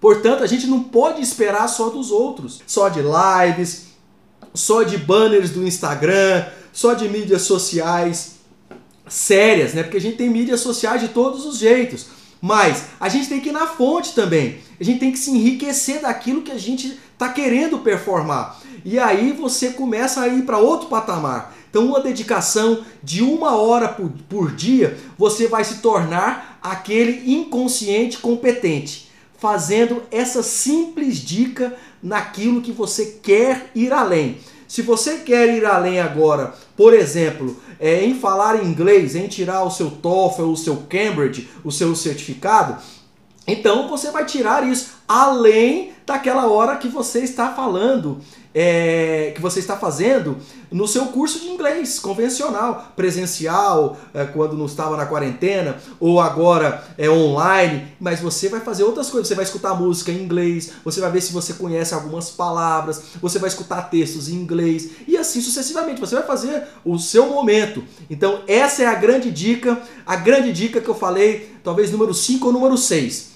[0.00, 3.92] Portanto, a gente não pode esperar só dos outros, só de lives,
[4.52, 8.41] só de banners do Instagram, só de mídias sociais
[9.06, 9.82] sérias, né?
[9.82, 12.06] Porque a gente tem mídias sociais de todos os jeitos.
[12.40, 14.58] Mas a gente tem que ir na fonte também.
[14.80, 18.60] A gente tem que se enriquecer daquilo que a gente está querendo performar.
[18.84, 21.54] E aí você começa a ir para outro patamar.
[21.70, 28.18] Então, uma dedicação de uma hora por, por dia, você vai se tornar aquele inconsciente
[28.18, 34.38] competente, fazendo essa simples dica naquilo que você quer ir além.
[34.72, 39.70] Se você quer ir além agora, por exemplo, é, em falar inglês, em tirar o
[39.70, 42.78] seu TOEFL, o seu Cambridge, o seu certificado,
[43.46, 48.22] então você vai tirar isso além daquela hora que você está falando
[48.54, 50.36] é, que você está fazendo
[50.70, 56.84] no seu curso de inglês convencional, presencial, é, quando não estava na quarentena, ou agora
[56.96, 59.28] é online, mas você vai fazer outras coisas.
[59.28, 63.38] Você vai escutar música em inglês, você vai ver se você conhece algumas palavras, você
[63.38, 66.00] vai escutar textos em inglês e assim sucessivamente.
[66.00, 67.82] Você vai fazer o seu momento.
[68.08, 72.46] Então, essa é a grande dica, a grande dica que eu falei, talvez número 5
[72.46, 73.32] ou número 6,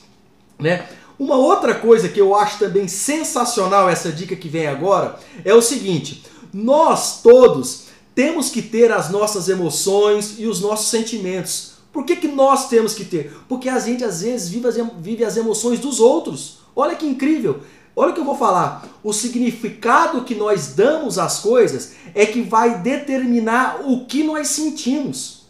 [0.59, 0.87] né?
[1.19, 5.63] Uma outra coisa que eu acho também sensacional, essa dica que vem agora, é o
[5.63, 11.77] seguinte: nós todos temos que ter as nossas emoções e os nossos sentimentos.
[11.91, 13.35] Por que, que nós temos que ter?
[13.49, 16.59] Porque a gente às vezes vive as, vive as emoções dos outros.
[16.75, 17.61] Olha que incrível!
[17.99, 18.87] Olha o que eu vou falar.
[19.03, 25.47] O significado que nós damos às coisas é que vai determinar o que nós sentimos.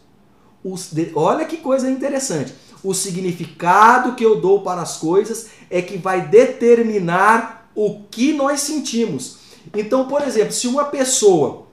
[0.62, 5.96] Os, olha que coisa interessante o significado que eu dou para as coisas é que
[5.96, 9.38] vai determinar o que nós sentimos.
[9.74, 11.66] Então, por exemplo, se uma pessoa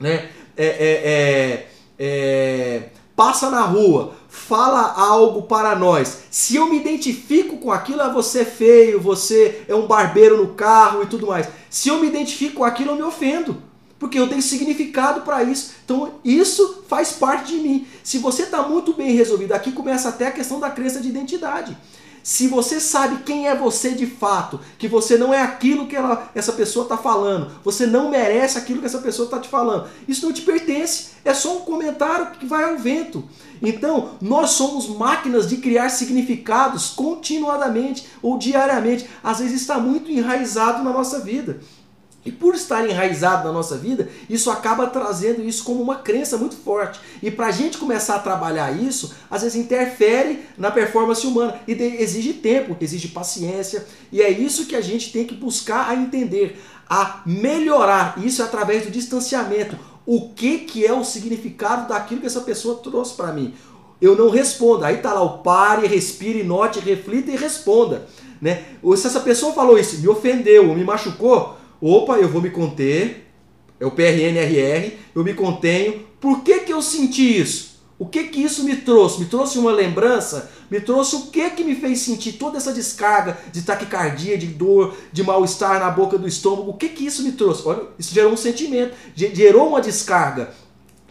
[0.00, 2.82] né, é, é, é, é,
[3.14, 8.44] passa na rua, fala algo para nós, se eu me identifico com aquilo, é você
[8.44, 11.48] feio, você é um barbeiro no carro e tudo mais.
[11.70, 13.62] Se eu me identifico com aquilo, eu me ofendo
[14.04, 15.72] porque eu tenho significado para isso.
[15.82, 17.86] Então isso faz parte de mim.
[18.02, 21.74] Se você está muito bem resolvido, aqui começa até a questão da crença de identidade.
[22.22, 26.30] Se você sabe quem é você de fato, que você não é aquilo que ela,
[26.34, 30.26] essa pessoa está falando, você não merece aquilo que essa pessoa está te falando, isso
[30.26, 33.24] não te pertence, é só um comentário que vai ao vento.
[33.62, 40.82] Então, nós somos máquinas de criar significados continuadamente ou diariamente, às vezes está muito enraizado
[40.82, 41.60] na nossa vida.
[42.24, 46.56] E por estar enraizado na nossa vida, isso acaba trazendo isso como uma crença muito
[46.56, 46.98] forte.
[47.22, 51.72] E para a gente começar a trabalhar isso, às vezes interfere na performance humana e
[51.72, 53.86] exige tempo, exige paciência.
[54.10, 56.58] E é isso que a gente tem que buscar a entender,
[56.88, 58.14] a melhorar.
[58.24, 59.76] Isso é através do distanciamento.
[60.06, 63.54] O que, que é o significado daquilo que essa pessoa trouxe para mim?
[64.00, 64.84] Eu não respondo.
[64.84, 68.06] Aí tá lá o pare, respire, note, reflita e responda.
[68.40, 68.64] Né?
[68.82, 71.56] Ou se essa pessoa falou isso, me ofendeu, me machucou,
[71.86, 73.30] Opa, eu vou me conter.
[73.78, 76.06] É o PRNRR, eu me contenho.
[76.18, 77.74] Por que, que eu senti isso?
[77.98, 79.20] O que que isso me trouxe?
[79.20, 80.50] Me trouxe uma lembrança?
[80.70, 84.96] Me trouxe o que que me fez sentir toda essa descarga de taquicardia, de dor,
[85.12, 86.70] de mal-estar na boca do estômago?
[86.70, 87.68] O que que isso me trouxe?
[87.68, 90.54] Olha, isso gerou um sentimento, gerou uma descarga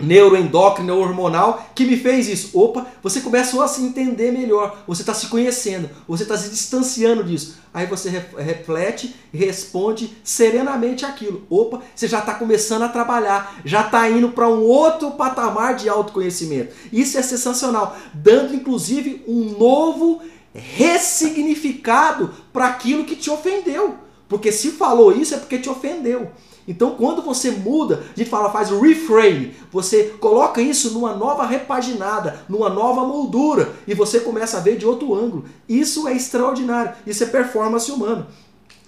[0.04, 2.58] neuroendócrina hormonal que me fez isso.
[2.58, 7.24] Opa, você começou a se entender melhor, você está se conhecendo, você está se distanciando
[7.24, 7.58] disso.
[7.74, 11.44] Aí você reflete e responde serenamente aquilo.
[11.50, 15.90] Opa, você já está começando a trabalhar, já está indo para um outro patamar de
[15.90, 16.76] autoconhecimento.
[16.92, 20.22] Isso é sensacional, dando inclusive um novo
[20.54, 23.98] ressignificado para aquilo que te ofendeu.
[24.30, 26.32] Porque se falou isso é porque te ofendeu.
[26.68, 31.46] Então, quando você muda, a gente fala, faz o reframe, você coloca isso numa nova
[31.46, 35.46] repaginada, numa nova moldura, e você começa a ver de outro ângulo.
[35.68, 38.28] Isso é extraordinário, isso é performance humana.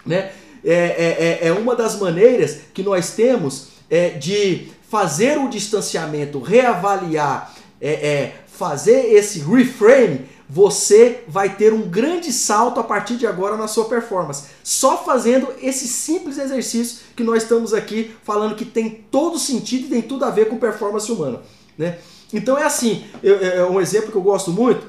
[0.04, 0.30] Né?
[0.64, 6.40] É, é, é, é uma das maneiras que nós temos é, de fazer o distanciamento,
[6.40, 13.26] reavaliar, é, é, fazer esse reframe você vai ter um grande salto a partir de
[13.26, 14.44] agora na sua performance.
[14.62, 19.90] Só fazendo esse simples exercício que nós estamos aqui falando que tem todo sentido e
[19.90, 21.42] tem tudo a ver com performance humana.
[21.76, 21.98] Né?
[22.32, 24.86] Então é assim, eu, é um exemplo que eu gosto muito.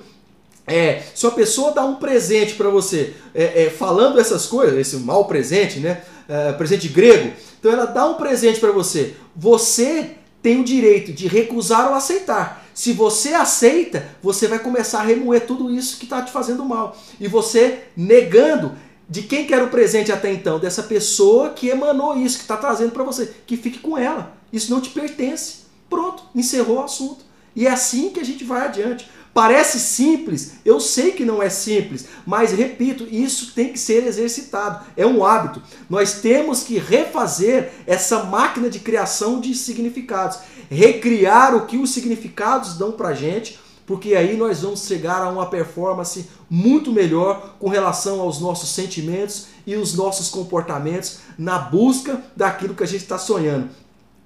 [0.65, 4.97] É, se uma pessoa dá um presente para você, é, é, falando essas coisas, esse
[4.97, 6.01] mau presente, né?
[6.27, 9.15] É, presente grego, então ela dá um presente para você.
[9.33, 12.66] Você tem o direito de recusar ou aceitar.
[12.77, 16.95] Se você aceita, você vai começar a remoer tudo isso que está te fazendo mal.
[17.19, 18.75] E você negando
[19.09, 20.59] de quem que era o presente até então?
[20.59, 23.33] Dessa pessoa que emanou isso, que está trazendo para você.
[23.47, 24.37] Que fique com ela.
[24.53, 25.61] Isso não te pertence.
[25.89, 27.25] Pronto, encerrou o assunto.
[27.55, 29.09] E é assim que a gente vai adiante.
[29.37, 34.83] Parece simples, eu sei que não é simples, mas repito, isso tem que ser exercitado,
[34.97, 35.61] é um hábito.
[35.87, 40.39] Nós temos que refazer essa máquina de criação de significados,
[40.69, 45.45] recriar o que os significados dão pra gente, porque aí nós vamos chegar a uma
[45.45, 52.75] performance muito melhor com relação aos nossos sentimentos e os nossos comportamentos na busca daquilo
[52.75, 53.69] que a gente está sonhando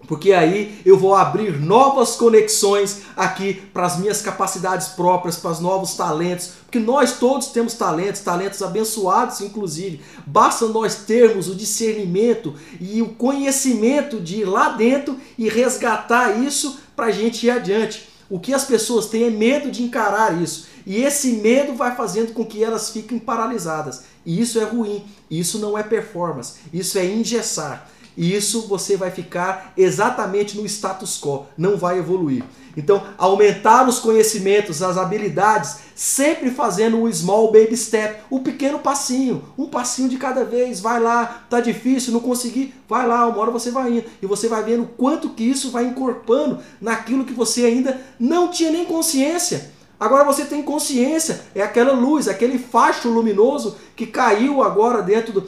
[0.08, 5.60] porque aí eu vou abrir novas conexões aqui para as minhas capacidades próprias, para os
[5.60, 10.02] novos talentos, porque nós todos temos talentos, talentos abençoados inclusive.
[10.26, 16.80] Basta nós termos o discernimento e o conhecimento de ir lá dentro e resgatar isso
[16.96, 18.10] para a gente ir adiante.
[18.30, 20.68] O que as pessoas têm é medo de encarar isso.
[20.86, 24.04] E esse medo vai fazendo com que elas fiquem paralisadas.
[24.26, 27.90] E isso é ruim, isso não é performance, isso é engessar.
[28.16, 32.44] E isso você vai ficar exatamente no status quo, não vai evoluir.
[32.76, 39.44] Então, aumentar os conhecimentos, as habilidades, sempre fazendo o small baby step, o pequeno passinho,
[39.58, 40.80] um passinho de cada vez.
[40.80, 44.48] Vai lá, tá difícil, não consegui, vai lá, uma hora você vai indo e você
[44.48, 49.72] vai vendo quanto que isso vai incorporando naquilo que você ainda não tinha nem consciência.
[50.00, 55.48] Agora você tem consciência, é aquela luz, aquele facho luminoso que caiu agora dentro do,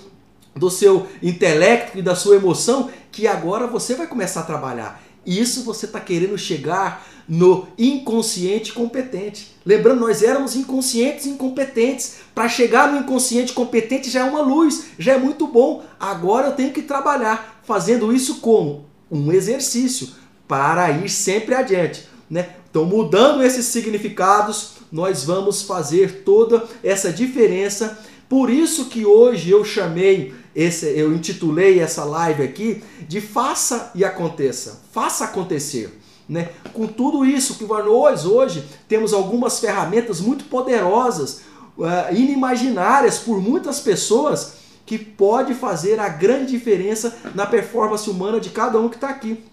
[0.55, 5.03] do seu intelecto e da sua emoção que agora você vai começar a trabalhar.
[5.25, 9.55] Isso você está querendo chegar no inconsciente competente.
[9.65, 12.17] Lembrando, nós éramos inconscientes incompetentes.
[12.35, 15.83] Para chegar no inconsciente competente já é uma luz, já é muito bom.
[15.99, 20.09] Agora eu tenho que trabalhar fazendo isso como um exercício
[20.47, 22.07] para ir sempre adiante.
[22.29, 22.49] Né?
[22.69, 27.99] Então, mudando esses significados, nós vamos fazer toda essa diferença.
[28.27, 34.05] Por isso que hoje eu chamei esse, eu intitulei essa live aqui de faça e
[34.05, 35.99] aconteça, faça acontecer.
[36.27, 36.49] Né?
[36.73, 41.41] Com tudo isso que nós hoje temos algumas ferramentas muito poderosas,
[41.77, 48.49] uh, inimaginárias por muitas pessoas, que pode fazer a grande diferença na performance humana de
[48.49, 49.43] cada um que está aqui.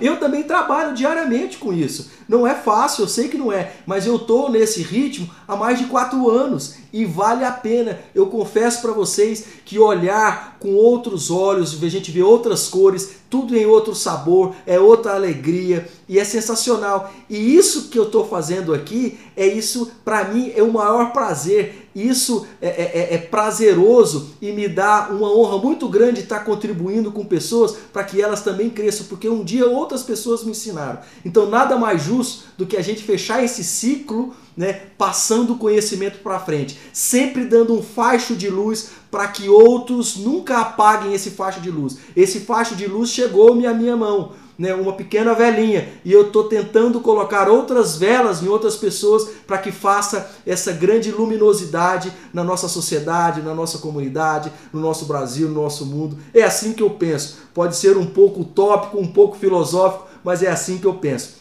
[0.00, 2.10] Eu também trabalho diariamente com isso.
[2.28, 5.78] Não é fácil, eu sei que não é, mas eu estou nesse ritmo há mais
[5.78, 7.98] de quatro anos e vale a pena.
[8.14, 13.56] Eu confesso para vocês que olhar com outros olhos, a gente vê outras cores, tudo
[13.56, 17.12] em outro sabor, é outra alegria e é sensacional.
[17.28, 21.88] E isso que eu estou fazendo aqui, é isso, para mim, é o maior prazer.
[21.94, 27.10] Isso é, é, é, é, prazeroso e me dá uma honra muito grande estar contribuindo
[27.10, 31.00] com pessoas para que elas também cresçam, porque um dia outras pessoas me ensinaram.
[31.24, 36.18] Então, nada mais justo do que a gente fechar esse ciclo né, passando o conhecimento
[36.18, 41.60] para frente, sempre dando um facho de luz para que outros nunca apaguem esse facho
[41.60, 41.98] de luz.
[42.16, 46.44] Esse facho de luz chegou-me à minha mão, né, uma pequena velinha, e eu estou
[46.44, 52.66] tentando colocar outras velas em outras pessoas para que faça essa grande luminosidade na nossa
[52.66, 56.18] sociedade, na nossa comunidade, no nosso Brasil, no nosso mundo.
[56.34, 57.38] É assim que eu penso.
[57.54, 61.38] Pode ser um pouco utópico, um pouco filosófico, mas é assim que eu penso.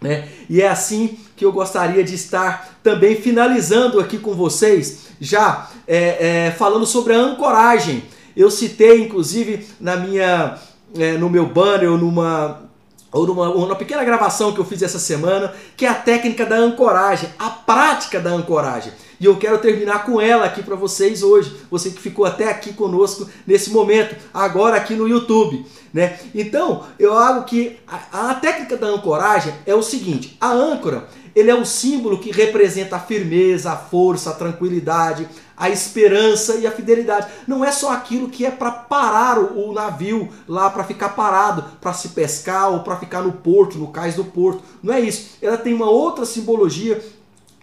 [0.00, 0.28] Né?
[0.48, 6.46] E é assim que eu gostaria de estar também finalizando aqui com vocês, já é,
[6.46, 8.04] é, falando sobre a ancoragem.
[8.36, 10.58] Eu citei, inclusive, na minha,
[10.96, 12.62] é, no meu banner ou numa,
[13.10, 16.56] ou numa, uma pequena gravação que eu fiz essa semana, que é a técnica da
[16.56, 18.92] ancoragem, a prática da ancoragem.
[19.20, 22.72] E eu quero terminar com ela aqui para vocês hoje, você que ficou até aqui
[22.72, 25.66] conosco nesse momento, agora aqui no YouTube.
[25.92, 26.18] Né?
[26.34, 31.08] Então, eu acho que a, a técnica da ancoragem é o seguinte: a âncora
[31.38, 36.66] ele é o símbolo que representa a firmeza, a força, a tranquilidade, a esperança e
[36.66, 37.28] a fidelidade.
[37.46, 41.92] Não é só aquilo que é para parar o, navio lá, para ficar parado, para
[41.92, 44.62] se pescar ou para ficar no porto, no cais do porto.
[44.82, 45.36] Não é isso.
[45.42, 47.02] Ela tem uma outra simbologia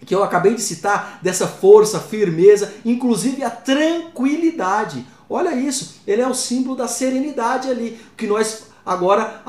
[0.04, 5.06] que eu acabei de citar, dessa força, firmeza, inclusive a tranquilidade.
[5.28, 9.42] Olha isso, ele é o símbolo da serenidade ali, que nós agora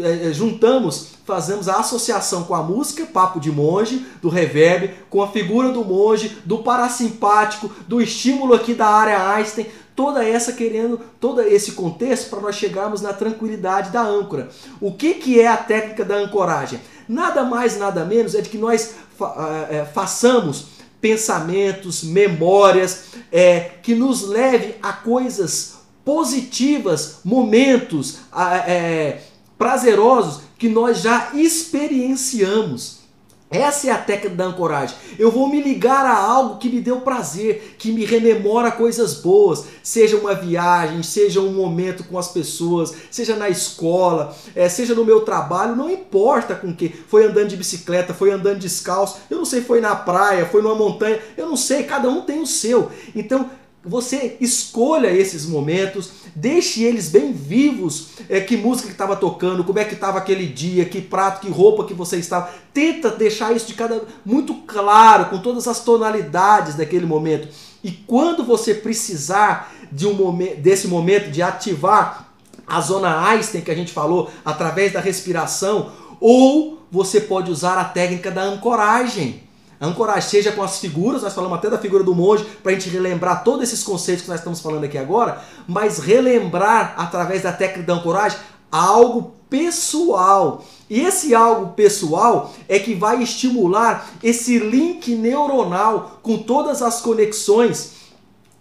[0.00, 5.20] é, é, juntamos, fazemos a associação com a música Papo de Monge, do reverb, com
[5.20, 9.66] a figura do monge, do parasimpático, do estímulo aqui da área Einstein,
[9.96, 14.48] toda essa querendo, todo esse contexto para nós chegarmos na tranquilidade da âncora.
[14.80, 16.80] O que, que é a técnica da ancoragem?
[17.08, 20.66] Nada mais, nada menos é de que nós fa é, façamos
[21.00, 25.73] pensamentos, memórias, é, que nos leve a coisas
[26.04, 28.18] positivas, momentos
[28.66, 29.20] é,
[29.56, 33.04] prazerosos que nós já experienciamos.
[33.50, 34.96] Essa é a técnica da ancoragem.
[35.16, 39.64] Eu vou me ligar a algo que me deu prazer, que me rememora coisas boas,
[39.80, 45.04] seja uma viagem, seja um momento com as pessoas, seja na escola, é, seja no
[45.04, 46.88] meu trabalho, não importa com que.
[46.88, 50.74] Foi andando de bicicleta, foi andando descalço, eu não sei, foi na praia, foi numa
[50.74, 52.90] montanha, eu não sei, cada um tem o seu.
[53.14, 53.48] Então,
[53.84, 58.08] você escolha esses momentos, deixe eles bem vivos.
[58.28, 61.50] É, que música que estava tocando, como é que estava aquele dia, que prato, que
[61.50, 62.50] roupa que você estava.
[62.72, 67.48] Tenta deixar isso de cada muito claro, com todas as tonalidades daquele momento.
[67.82, 72.32] E quando você precisar de um desse momento de ativar
[72.66, 77.84] a zona Einstein que a gente falou através da respiração, ou você pode usar a
[77.84, 79.43] técnica da ancoragem
[79.80, 82.88] ancoragem, seja com as figuras, nós falamos até da figura do monge, para a gente
[82.88, 87.86] relembrar todos esses conceitos que nós estamos falando aqui agora, mas relembrar através da técnica
[87.86, 88.38] da ancoragem
[88.70, 90.64] algo pessoal.
[90.90, 97.94] E esse algo pessoal é que vai estimular esse link neuronal com todas as conexões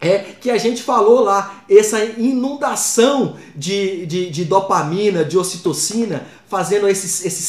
[0.04, 6.90] é que a gente falou lá, essa inundação de, de, de dopamina, de ocitocina, fazendo
[6.90, 7.42] esse, esse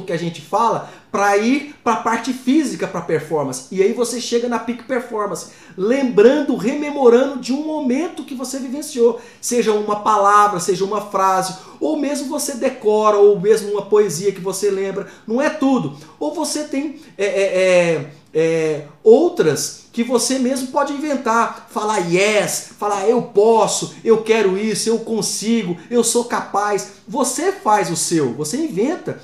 [0.00, 3.68] que a gente fala para ir para a parte física para performance.
[3.72, 9.18] E aí você chega na peak performance, lembrando, rememorando de um momento que você vivenciou,
[9.40, 14.42] seja uma palavra, seja uma frase, ou mesmo você decora, ou mesmo uma poesia que
[14.42, 15.06] você lembra.
[15.26, 15.96] Não é tudo.
[16.20, 22.72] Ou você tem é, é, é, é outras que você mesmo pode inventar, falar yes,
[22.78, 26.88] falar eu posso, eu quero isso, eu consigo, eu sou capaz.
[27.08, 29.18] Você faz o seu, você inventa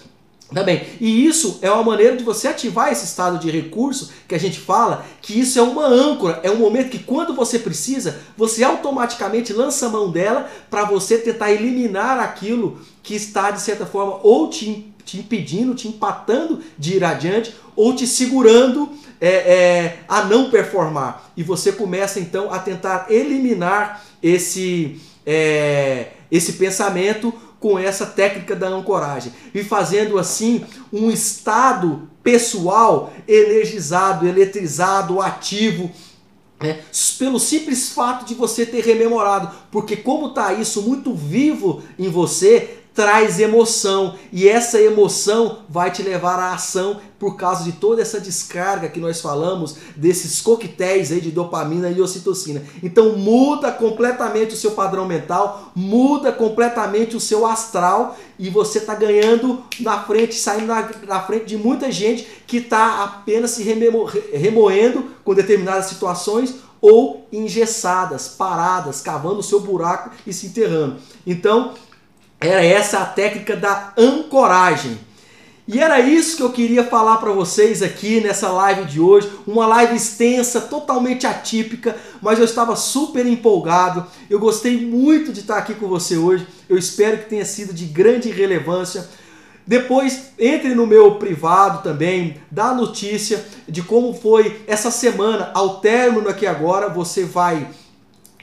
[0.53, 0.82] Tá bem?
[1.00, 4.61] E isso é uma maneira de você ativar esse estado de recurso que a gente
[4.61, 9.53] fala, que isso é uma âncora, é um momento que quando você precisa, você automaticamente
[9.53, 14.48] lança a mão dela para você tentar eliminar aquilo que está, de certa forma, ou
[14.48, 18.90] te, te impedindo, te empatando de ir adiante, ou te segurando
[19.20, 21.30] é, é, a não performar.
[21.36, 27.32] E você começa então a tentar eliminar esse, é, esse pensamento
[27.63, 35.89] com essa técnica da ancoragem e fazendo assim um estado pessoal energizado, eletrizado, ativo,
[36.61, 36.81] né?
[37.21, 42.82] pelo simples fato de você ter rememorado, porque como está isso muito vivo em você,
[42.95, 48.20] traz emoção e essa emoção vai te levar à ação por causa de toda essa
[48.20, 52.62] descarga que nós falamos desses coquetéis aí de dopamina e ocitocina.
[52.82, 58.95] Então muda completamente o seu padrão mental, muda completamente o seu astral e você está
[58.95, 64.05] ganhando na frente, saindo na, na, frente de muita gente que está apenas se rememo,
[64.32, 70.97] remoendo com determinadas situações ou engessadas, paradas, cavando o seu buraco e se enterrando.
[71.24, 71.74] Então,
[72.43, 74.99] era essa a técnica da ancoragem.
[75.66, 79.64] E era isso que eu queria falar para vocês aqui nessa live de hoje, uma
[79.66, 84.05] live extensa, totalmente atípica, mas eu estava super empolgado.
[84.28, 86.47] Eu gostei muito de estar aqui com você hoje.
[86.68, 89.09] Eu espero que tenha sido de grande relevância.
[89.64, 95.53] Depois entre no meu privado também, dá notícia de como foi essa semana.
[95.55, 97.68] Ao término aqui agora, você vai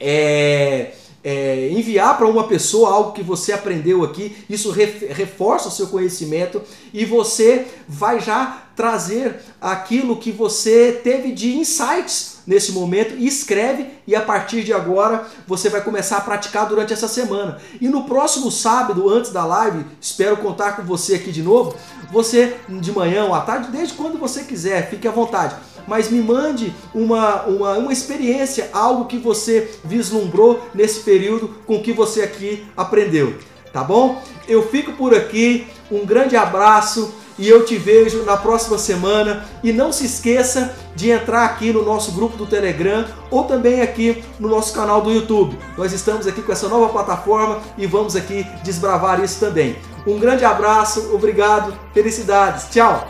[0.00, 0.92] é,
[1.22, 6.62] é, enviar para uma pessoa algo que você aprendeu aqui, isso reforça o seu conhecimento
[6.92, 13.86] e você vai já trazer aquilo que você teve de insights nesse momento e escreve
[14.06, 17.58] e a partir de agora você vai começar a praticar durante essa semana.
[17.80, 21.74] E no próximo sábado, antes da live, espero contar com você aqui de novo.
[22.12, 25.54] Você de manhã ou à tarde, desde quando você quiser, fique à vontade
[25.86, 31.92] mas me mande uma, uma, uma experiência, algo que você vislumbrou nesse período com que
[31.92, 33.36] você aqui aprendeu,
[33.72, 34.22] tá bom?
[34.46, 39.44] Eu fico por aqui, um grande abraço e eu te vejo na próxima semana.
[39.64, 44.22] E não se esqueça de entrar aqui no nosso grupo do Telegram ou também aqui
[44.38, 45.58] no nosso canal do YouTube.
[45.76, 49.76] Nós estamos aqui com essa nova plataforma e vamos aqui desbravar isso também.
[50.06, 53.08] Um grande abraço, obrigado, felicidades, tchau!